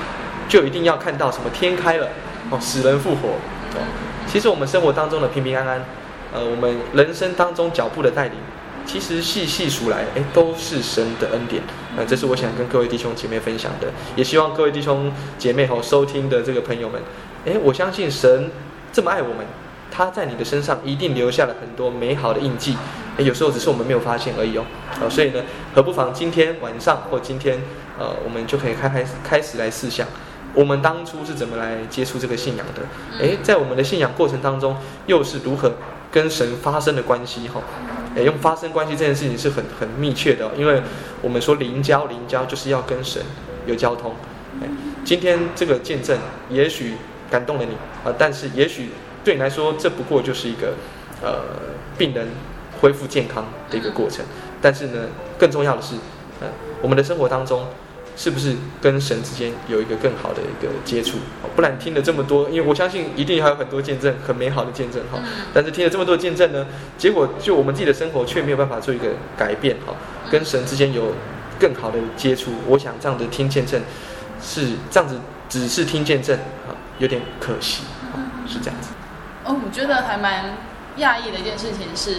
[0.51, 2.09] 就一定要看到什么天开了
[2.49, 3.79] 哦，死人复活哦。
[4.27, 5.85] 其实我们生活当中的平平安安，
[6.33, 8.33] 呃，我们人生当中脚步的带领，
[8.85, 11.63] 其实细细数来，哎，都是神的恩典。
[11.95, 13.87] 那这是我想跟各位弟兄姐妹分享的，
[14.17, 17.01] 也希望各位弟兄姐妹和收听的这个朋友们，
[17.45, 18.51] 哎，我相信神
[18.91, 19.45] 这么爱我们，
[19.89, 22.75] 他在你的身上一定留下了很多美好的印记。
[23.17, 24.65] 哎，有时候只是我们没有发现而已哦。
[24.99, 25.41] 哦，所以呢，
[25.73, 27.61] 何不妨今天晚上或今天，
[27.97, 30.05] 呃，我们就可以开开开始来试想。
[30.53, 32.81] 我们当初是怎么来接触这个信仰的？
[33.25, 34.75] 诶，在我们的信仰过程当中，
[35.07, 35.71] 又是如何
[36.11, 37.47] 跟神发生的关系？
[37.47, 37.61] 哈，
[38.15, 40.81] 诶，用发生关系这件事情是很很密切的，因为
[41.21, 43.21] 我们说灵交灵交就是要跟神
[43.65, 44.13] 有交通。
[44.61, 44.67] 诶，
[45.05, 46.17] 今天这个见证
[46.49, 46.95] 也许
[47.29, 47.71] 感动了你
[48.03, 48.89] 啊，但是也许
[49.23, 50.73] 对你来说，这不过就是一个
[51.21, 51.39] 呃
[51.97, 52.27] 病人
[52.81, 54.25] 恢复健康的一个过程。
[54.61, 55.07] 但是呢，
[55.39, 55.95] 更重要的是，
[56.41, 56.47] 呃，
[56.81, 57.65] 我们的生活当中。
[58.21, 61.17] 是不是跟神之间有一个更好的一个接触？
[61.55, 65.17] 不然听了这么多，因为我相信一定还有很多见证，很美好的见证哈。
[65.51, 66.67] 但是听了这么多见证呢，
[66.99, 69.95] 结果就我们自己的生活却没有办法做一个改变哈，
[70.29, 71.15] 跟神之间有
[71.59, 72.51] 更好的接触。
[72.67, 73.81] 我想这样的听见证
[74.39, 75.19] 是这样子，
[75.49, 76.37] 只是听见证
[76.69, 77.81] 啊，有点可惜，
[78.47, 78.89] 是这样子。
[79.45, 80.57] 哦，我觉得还蛮
[80.99, 82.17] 讶异的一件事情是。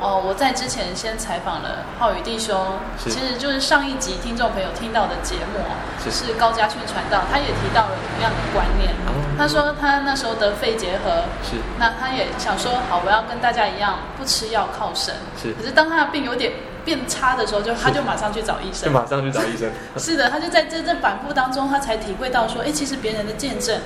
[0.00, 2.58] 哦，我在之前先采访了浩宇弟兄，
[2.98, 5.60] 其实就是上一集听众朋友听到的节目，
[6.02, 8.90] 是，是高家训传道，他也提到了同样的观念。
[9.06, 15.14] 哦、他说他那时候得肺结核，是，那他也想说，好，我要跟大家一样，不吃药靠神。
[15.40, 16.52] 是，可是当他的病有点
[16.84, 19.70] 变差的时候，就他就马上去找医生，就马上去找医生。
[19.96, 23.80] 是的，他就在这这反复当中，他才体会到说，哎，其实别人的见证。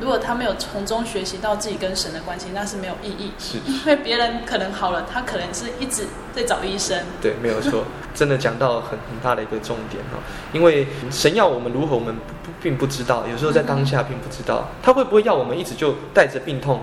[0.00, 3.32] 如果他没有从中学习到自己跟神的关系，那是没有意义。
[3.38, 6.98] 是，因为别人可能好了，他可能是一直在找医生。
[7.20, 7.84] 对，没有错，
[8.14, 10.18] 真的讲到很很大的一个重点哈。
[10.52, 12.16] 因为神要我们如何，我们
[12.62, 13.26] 并不知道。
[13.26, 16.80] 有时候在当下并不知道，他会不会要我们一直就带着病痛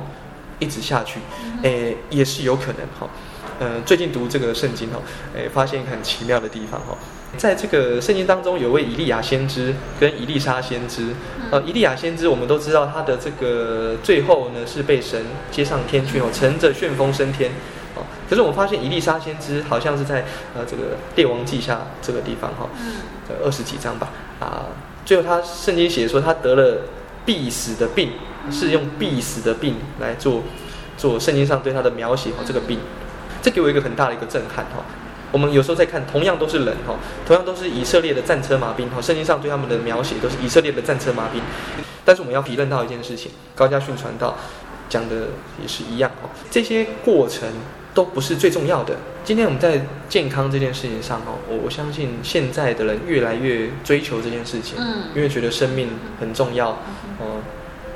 [0.60, 1.20] 一直下去？
[1.64, 3.10] 诶，也是有可能哈。
[3.60, 5.00] 呃，最近读这个圣经哈，
[5.36, 6.96] 诶，发现一个很奇妙的地方哈。
[7.38, 11.14] 在这个圣经当中，有位以利亚先知跟以利沙先知。
[11.52, 17.52] 呃，以利亚先知我们都知道，他的这个最后呢是被神接上天去哦，乘着旋风升天。
[17.96, 20.26] 哦，可是我们发现以利沙先知好像是在
[20.56, 22.68] 呃这个列王记下这个地方哈，
[23.44, 24.10] 二十几章吧。
[24.40, 24.66] 啊，
[25.06, 26.82] 最后他圣经写说他得了
[27.26, 28.12] 必死的病，
[28.52, 30.44] 是用必死的病来做
[30.98, 32.80] 做圣经上对他的描写哦，这个病。
[33.42, 34.84] 这给我一个很大的一个震撼哈。
[35.38, 39.00] 我们有时候在看，同样都是人哈，同样都是以色列的战车马兵哈。
[39.00, 41.40] 圣经上对他们的描写都是以色列的战车马兵，
[42.04, 44.36] 但是我们要体认到一件事情，高家训传道
[44.90, 45.28] 讲的
[45.62, 46.30] 也是一样哈。
[46.50, 47.48] 这些过程
[47.94, 48.96] 都不是最重要的。
[49.24, 49.80] 今天我们在
[50.10, 56.70] 健康这件事情上哦，我我相信现在的人越来越追求这件事情，嗯，因为觉得生命很重要
[57.20, 57.38] 哦。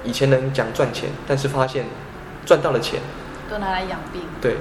[0.03, 1.85] 以前人讲赚钱，但是发现
[2.45, 2.99] 赚到了钱。
[3.52, 4.22] 都拿来养病。
[4.39, 4.56] 对，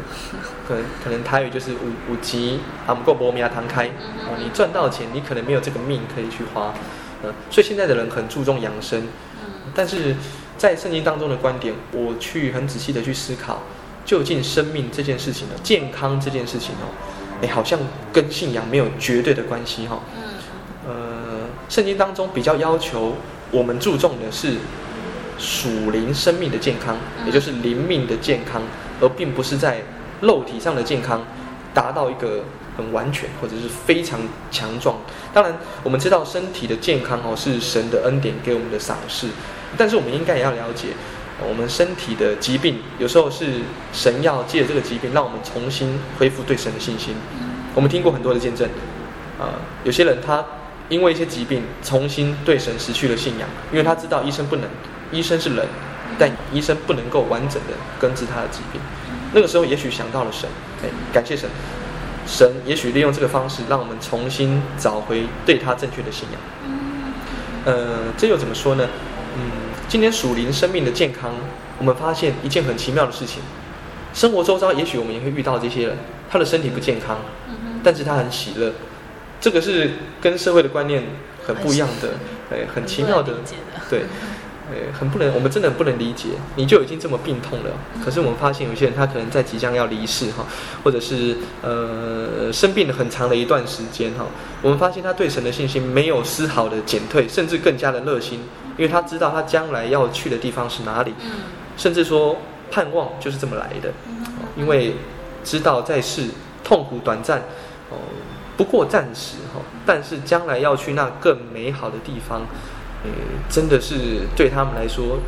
[0.66, 6.74] 可能可能台语就是五五级啊，不够伯米亚堂开哦，你赚到钱，你可能没有这个命可以去花，
[7.22, 9.06] 嗯，所以现在的人很注重养生，
[9.72, 10.16] 但是
[10.58, 13.62] 在圣经当中的观点，我去很仔细的去思考，
[14.04, 16.90] 究竟生命这件事情呢，健康这件事情哦，
[17.42, 17.78] 哎，好像
[18.12, 20.00] 跟信仰没有绝对的关系哈，
[20.88, 23.14] 呃，圣经当中比较要求
[23.52, 24.56] 我们注重的是。
[25.40, 28.60] 属灵生命的健康，也就是灵命的健康，
[29.00, 29.82] 而并不是在
[30.20, 31.24] 肉体上的健康
[31.72, 32.44] 达到一个
[32.76, 34.20] 很完全或者是非常
[34.50, 34.98] 强壮。
[35.32, 39.28] 当然，我们知道身体的健康哦是神的恩典给我们的赏赐，
[39.78, 40.88] 但是我们应该也要了解，
[41.48, 43.62] 我们身体的疾病有时候是
[43.94, 47.14] 神要借这个疾病让我们重新恢复对神的信心。
[47.74, 48.68] 我们听过很多的见证，
[49.38, 50.44] 啊，有些人他
[50.90, 54.68] 因为一些疾病重新对神失去了信仰，因为他知道医生不能。
[55.10, 55.66] 医生是人，
[56.18, 58.80] 但医生不能够完整的根治他的疾病。
[59.32, 60.48] 那个时候，也许想到了神，
[60.82, 61.48] 哎，感谢神，
[62.26, 66.40] 神也许利用这个方式，让我们重新找回对他正确的信仰。
[67.64, 68.88] 呃，这又怎么说呢？
[69.36, 69.40] 嗯，
[69.88, 71.30] 今天属灵生命的健康，
[71.78, 73.40] 我们发现一件很奇妙的事情：
[74.12, 75.96] 生活周遭，也许我们也会遇到这些人，
[76.28, 77.18] 他的身体不健康，
[77.84, 78.72] 但是他很喜乐。
[79.40, 81.04] 这个是跟社会的观念
[81.46, 82.14] 很不一样的，
[82.50, 83.34] 哎，很奇妙的，
[83.88, 84.02] 对。
[84.70, 87.70] 呃，很不能，我们真的很不能理解，你就已经这么病痛了，
[88.04, 90.46] 可是我们发现有些人他可能在即将要离世哈，
[90.84, 94.24] 或者是呃生病了很长的一段时间哈，
[94.62, 98.38] 我们发现他对神的信心没有丝毫的减退，甚至更加的热心，
[98.76, 101.12] 因为他知道他将来要去的地方是哪里，
[101.76, 102.36] 甚至说
[102.70, 103.92] 盼望就是这么来的，
[104.56, 104.94] 因为
[105.42, 106.28] 知道在世
[106.62, 107.38] 痛苦短暂
[107.90, 107.96] 哦，
[108.56, 112.42] 不过暂时哈，但是将来要去那更美好的地方。
[113.04, 113.10] 嗯，
[113.48, 115.18] 真的是对他们来说，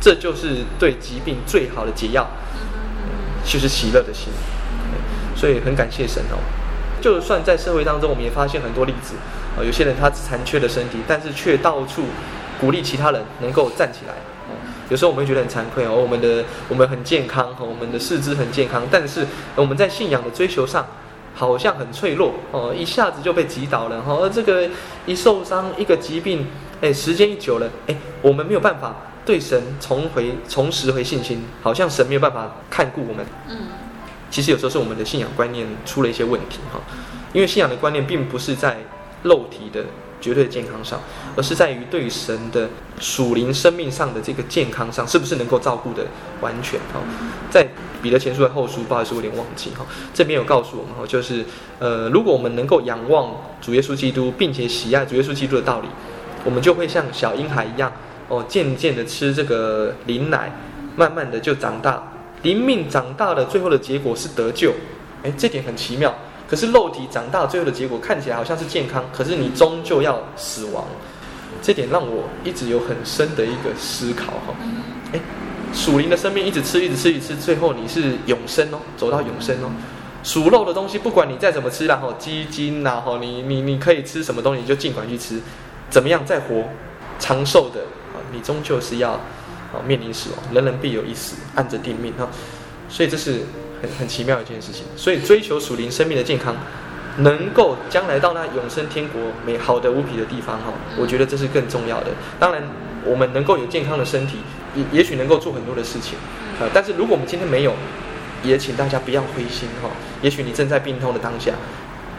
[0.00, 2.26] 这就是对疾病最好的解药，
[3.44, 4.32] 就是喜乐的心。
[5.36, 6.38] 所以很感谢神哦。
[7.00, 9.14] 就算在社会当中，我们也发现很多例子
[9.54, 12.04] 啊，有些人他残缺的身体，但是却到处
[12.60, 14.14] 鼓励其他人能够站起来。
[14.88, 20.86] 有时候我们会觉得很惭愧哦，我们的我们很健康，我们的四肢很健康，但是我们在信仰的追求上。
[21.32, 24.14] 好像很脆弱哦，一下子就被击倒了哈。
[24.14, 24.68] 而这个
[25.06, 26.44] 一受伤，一个疾病，
[26.80, 33.24] 哎，时间一久了，哎，我们没有办法对神重回、重拾回信心，好像神没有办法看顾我们。
[33.48, 33.56] 嗯，
[34.30, 36.80] 其实有时候是我们的信仰观念出了一些问题哈，
[37.32, 38.78] 因为信仰的观念并不是在
[39.22, 39.84] 肉体的
[40.20, 41.00] 绝对的健康上，
[41.36, 42.68] 而是在于对神的
[42.98, 46.06] 属灵生命上的这个健康上，是不是能够照顾的
[46.40, 47.00] 完全哈？
[47.50, 47.66] 在
[48.02, 49.84] 彼得前书的后书，不好意思，我有点忘记哈。
[50.14, 51.44] 这边有告诉我们哈，就是
[51.78, 55.88] 呃，如果我们能够仰望主耶稣基督，并且喜爱主耶稣基督的道理，
[56.44, 57.92] 我们就会像小婴孩一样
[58.28, 60.52] 哦，渐渐的吃这个灵奶，
[60.96, 62.02] 慢慢的就长大，
[62.42, 64.72] 灵命长大的最后的结果是得救。
[65.22, 66.14] 哎，这点很奇妙。
[66.48, 70.84] 可是肉体长大最后的结果看起来好像是健康，可是你终究要死亡，
[71.62, 74.54] 这点让我一直有很深的一个思考哈。
[75.12, 75.20] 哎，
[75.72, 79.70] 属灵的生命一直吃，一直吃，一直吃，最后你是永生哦，走到永生哦。
[80.24, 85.40] 属肉的东西，不管你再怎么吃，然后鸡精呐，哈，你你你可以吃什么东西，就尽管去吃，
[85.90, 86.64] 怎么样再活
[87.18, 87.80] 长寿的
[88.14, 92.26] 啊，你终究是要啊面临死亡，人人必有一死，按着定命哈。
[92.88, 93.40] 所以这是。
[93.82, 96.54] 很很奇妙的一件事情，所以追求属灵生命的健康，
[97.16, 102.08] 能够将来到那永生天国美好的无比的地方哈，我觉得这是更重要的。
[102.38, 102.62] 当然，
[103.06, 104.36] 我们能够有健康的身体，
[104.74, 106.18] 也也许能够做很多的事情，
[106.60, 107.72] 啊，但是如果我们今天没有，
[108.44, 109.88] 也请大家不要灰心哈。
[110.20, 111.54] 也许你正在病痛的当下，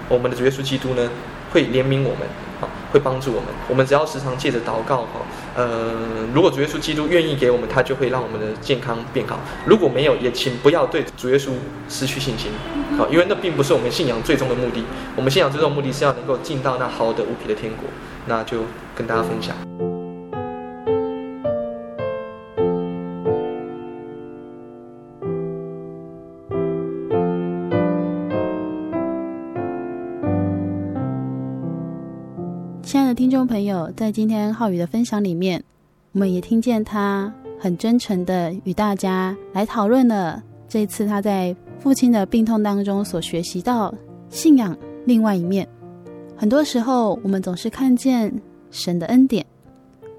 [0.10, 1.12] 我们的主耶稣基督呢，
[1.54, 2.51] 会怜悯我们，啊，
[2.92, 3.48] 会帮助我们。
[3.68, 5.22] 我们只要时常借着祷告，哈，
[5.56, 5.92] 呃，
[6.34, 9.40] 如果主耶稣基督愿意给我们，他就会让我们的健康变好。
[9.66, 11.50] 如果没有，也请不要对主耶稣
[11.90, 12.52] 失去信心，
[12.98, 14.84] 好，因为那并不是我们信仰最终的目的。
[15.16, 17.90] 我们信仰最终的目的是要能够进到那好的无比的天国。
[18.28, 18.60] 那就
[18.96, 19.91] 跟大家分享。
[33.32, 35.64] 听众朋友，在今天浩宇的分享里面，
[36.12, 43.96] 我们也听见他很真诚的与大家来讨论了这次他在父亲的病痛当中所学习到
[44.28, 45.66] 信仰另外一面。
[46.36, 48.30] 很多时候，我们总是看见
[48.70, 49.42] 神的恩典；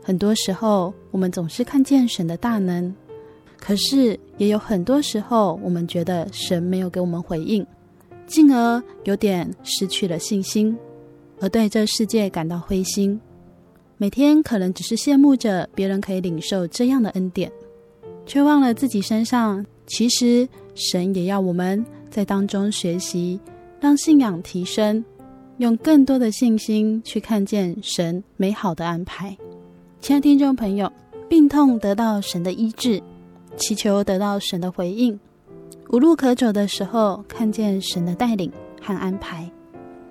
[0.03, 2.95] 很多时候，我们总是看见神的大能。
[3.61, 7.67] 可是，也有很多时候，我们觉得神没有给我们回应，
[8.27, 10.75] 进而有点失去了信心。
[11.43, 13.21] 而对这世界感到灰心，
[13.97, 17.51] 每天可能只是羡慕着别人可以领受这样的恩典，
[18.25, 23.41] 却忘了自己身上其实神也要我们在当中学习，
[23.81, 25.05] 让信仰提升，
[25.57, 29.37] 用更多的信心去看见神美好的安排。
[30.01, 30.91] 亲爱的听众朋友，
[31.29, 33.03] 病痛得到神的医治，
[33.57, 35.19] 祈求得到神的回应，
[35.91, 38.49] 无路可走的时候，看见神的带领
[38.81, 39.51] 和安排，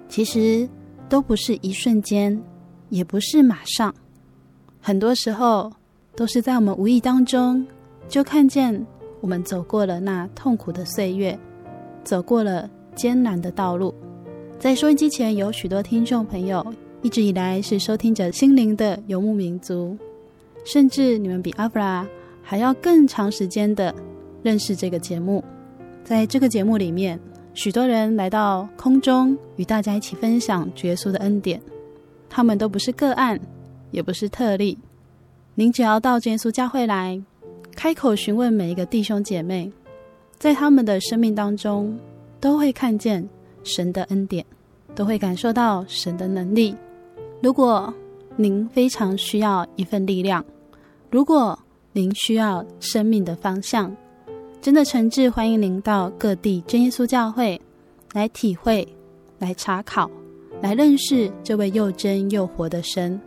[0.10, 0.68] 其实
[1.12, 2.42] 都不是一瞬间，
[2.88, 3.94] 也不是马上，
[4.80, 5.70] 很多时候
[6.16, 7.68] 都是在我们无意当中
[8.08, 8.88] 就看见
[9.20, 11.38] 我们走过了那痛苦的岁月，
[12.02, 13.94] 走过了艰难的道路。
[14.58, 16.66] 在收音机前有许多听众朋友，
[17.02, 19.98] 一直以来是收听着心灵的游牧民族，
[20.64, 22.08] 甚至你们比阿弗拉
[22.42, 23.94] 还要更长时间的
[24.42, 25.44] 认识这个节目。
[26.06, 27.20] 在这个节目里面，
[27.54, 31.62] 许多人来到空中与大家一起分享耶稣的恩典。
[32.30, 33.40] 他们都不是个案，
[33.92, 34.78] 也不是特例。
[35.56, 37.22] 您只要到耶稣教会来，
[37.76, 39.70] 开口询问每一个弟兄姐妹，
[40.38, 42.00] 在他们的生命当中，
[42.40, 43.28] 都会看见
[43.64, 44.46] 神的恩典，
[44.96, 46.74] 都会感受到神的能力。
[47.42, 47.94] 如果
[48.38, 50.44] 您非常需要一份力量，
[51.10, 51.60] 如果
[51.92, 53.94] 您需要生命的方向，
[54.62, 57.60] 真的诚挚欢迎您到各地真耶稣教会
[58.14, 58.88] 来体会，
[59.40, 60.10] 来查考。
[60.62, 63.20] 来认识这位又真又活的神，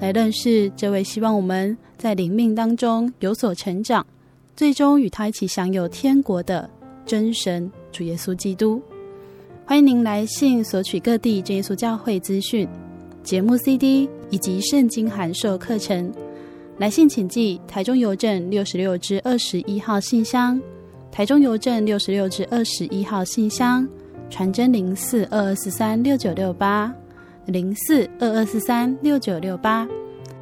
[0.00, 4.04] 来认识这位希望我们在灵命当中有所成长，
[4.56, 6.68] 最终与他一起享有天国的
[7.06, 8.82] 真神主耶稣基督。
[9.64, 12.68] 欢迎您来信索取各地真耶稣教会资讯、
[13.22, 16.12] 节目 CD 以及圣经函授课程。
[16.82, 20.60] 来信请寄台中邮政六十六至二十一号信箱，
[21.12, 23.88] 台中邮政六十六至二十一号信箱。
[24.28, 26.92] 传真零四二二四三六九六八，
[27.46, 29.86] 零四二二四三六九六八。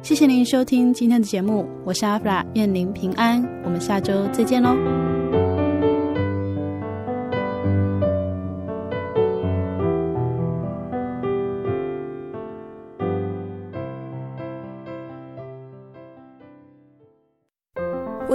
[0.01, 5.10] 谢谢您收听今天的节目，我是阿弗拉，愿您平安，我们下周再见喽。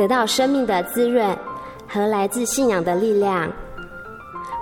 [0.00, 1.36] 得到生命的滋润
[1.86, 3.52] 和来自信仰的力量。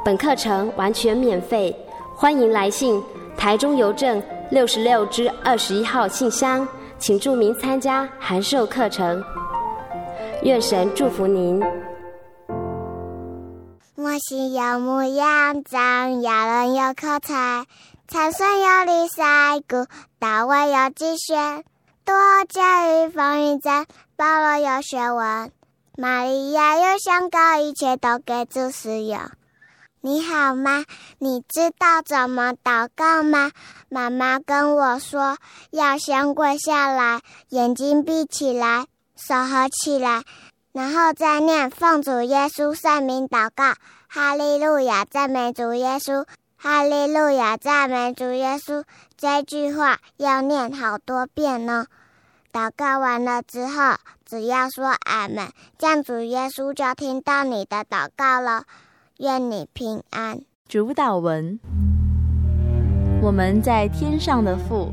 [0.04, 1.72] 本课程完全免费，
[2.12, 3.00] 欢迎来信
[3.36, 4.20] 台中邮政
[4.50, 6.66] 六十六支二十一号信箱，
[6.98, 9.22] 请注明参加函授课程。
[10.42, 11.62] 愿神祝福您。
[13.94, 17.64] 我心有牧羊，长要人有口才，
[18.08, 19.86] 参孙有李赛古，
[20.18, 21.62] 大卫有机学，
[22.08, 22.16] 多
[22.48, 23.84] 加与风云战。
[24.16, 25.52] 保罗有学问，
[25.94, 29.20] 玛利亚有香膏，一切都给主使用。
[30.00, 30.86] 你好吗？
[31.18, 33.50] 你知道怎么祷告吗？
[33.90, 35.36] 妈妈跟我说，
[35.70, 40.22] 要先跪下来，眼睛闭起来，手合起来，
[40.72, 43.74] 然后再念奉主耶稣圣名祷告。
[44.08, 46.24] 哈利路亚，赞美主耶稣！
[46.56, 48.82] 哈利路亚，赞美主耶稣！
[49.18, 51.84] 这句话要念好多遍呢。
[52.52, 58.64] 祷告完了之后，只要说阿门，这样主耶稣就听到你的祷告了。
[59.18, 60.40] 愿你平安。
[60.68, 61.58] 主祷文：
[63.20, 64.92] 我们在天上的父，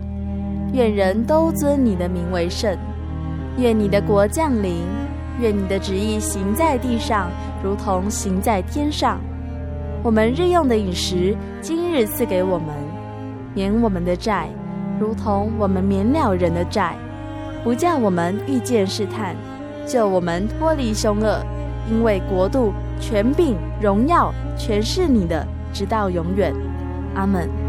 [0.74, 2.78] 愿人都尊你的名为圣。
[3.58, 4.84] 愿你的国降临。
[5.42, 7.30] 愿你的旨意行在地上，
[7.62, 9.20] 如同行在天上。
[10.02, 12.68] 我们日用的饮食，今日赐给我们，
[13.54, 14.48] 免我们的债，
[14.98, 16.96] 如同我们免了人的债。
[17.66, 19.36] 不叫我们遇见试探，
[19.88, 21.44] 救我们脱离凶恶，
[21.90, 25.44] 因为国度、权柄、荣耀，全是你的，
[25.74, 26.54] 直到永远。
[27.16, 27.65] 阿门。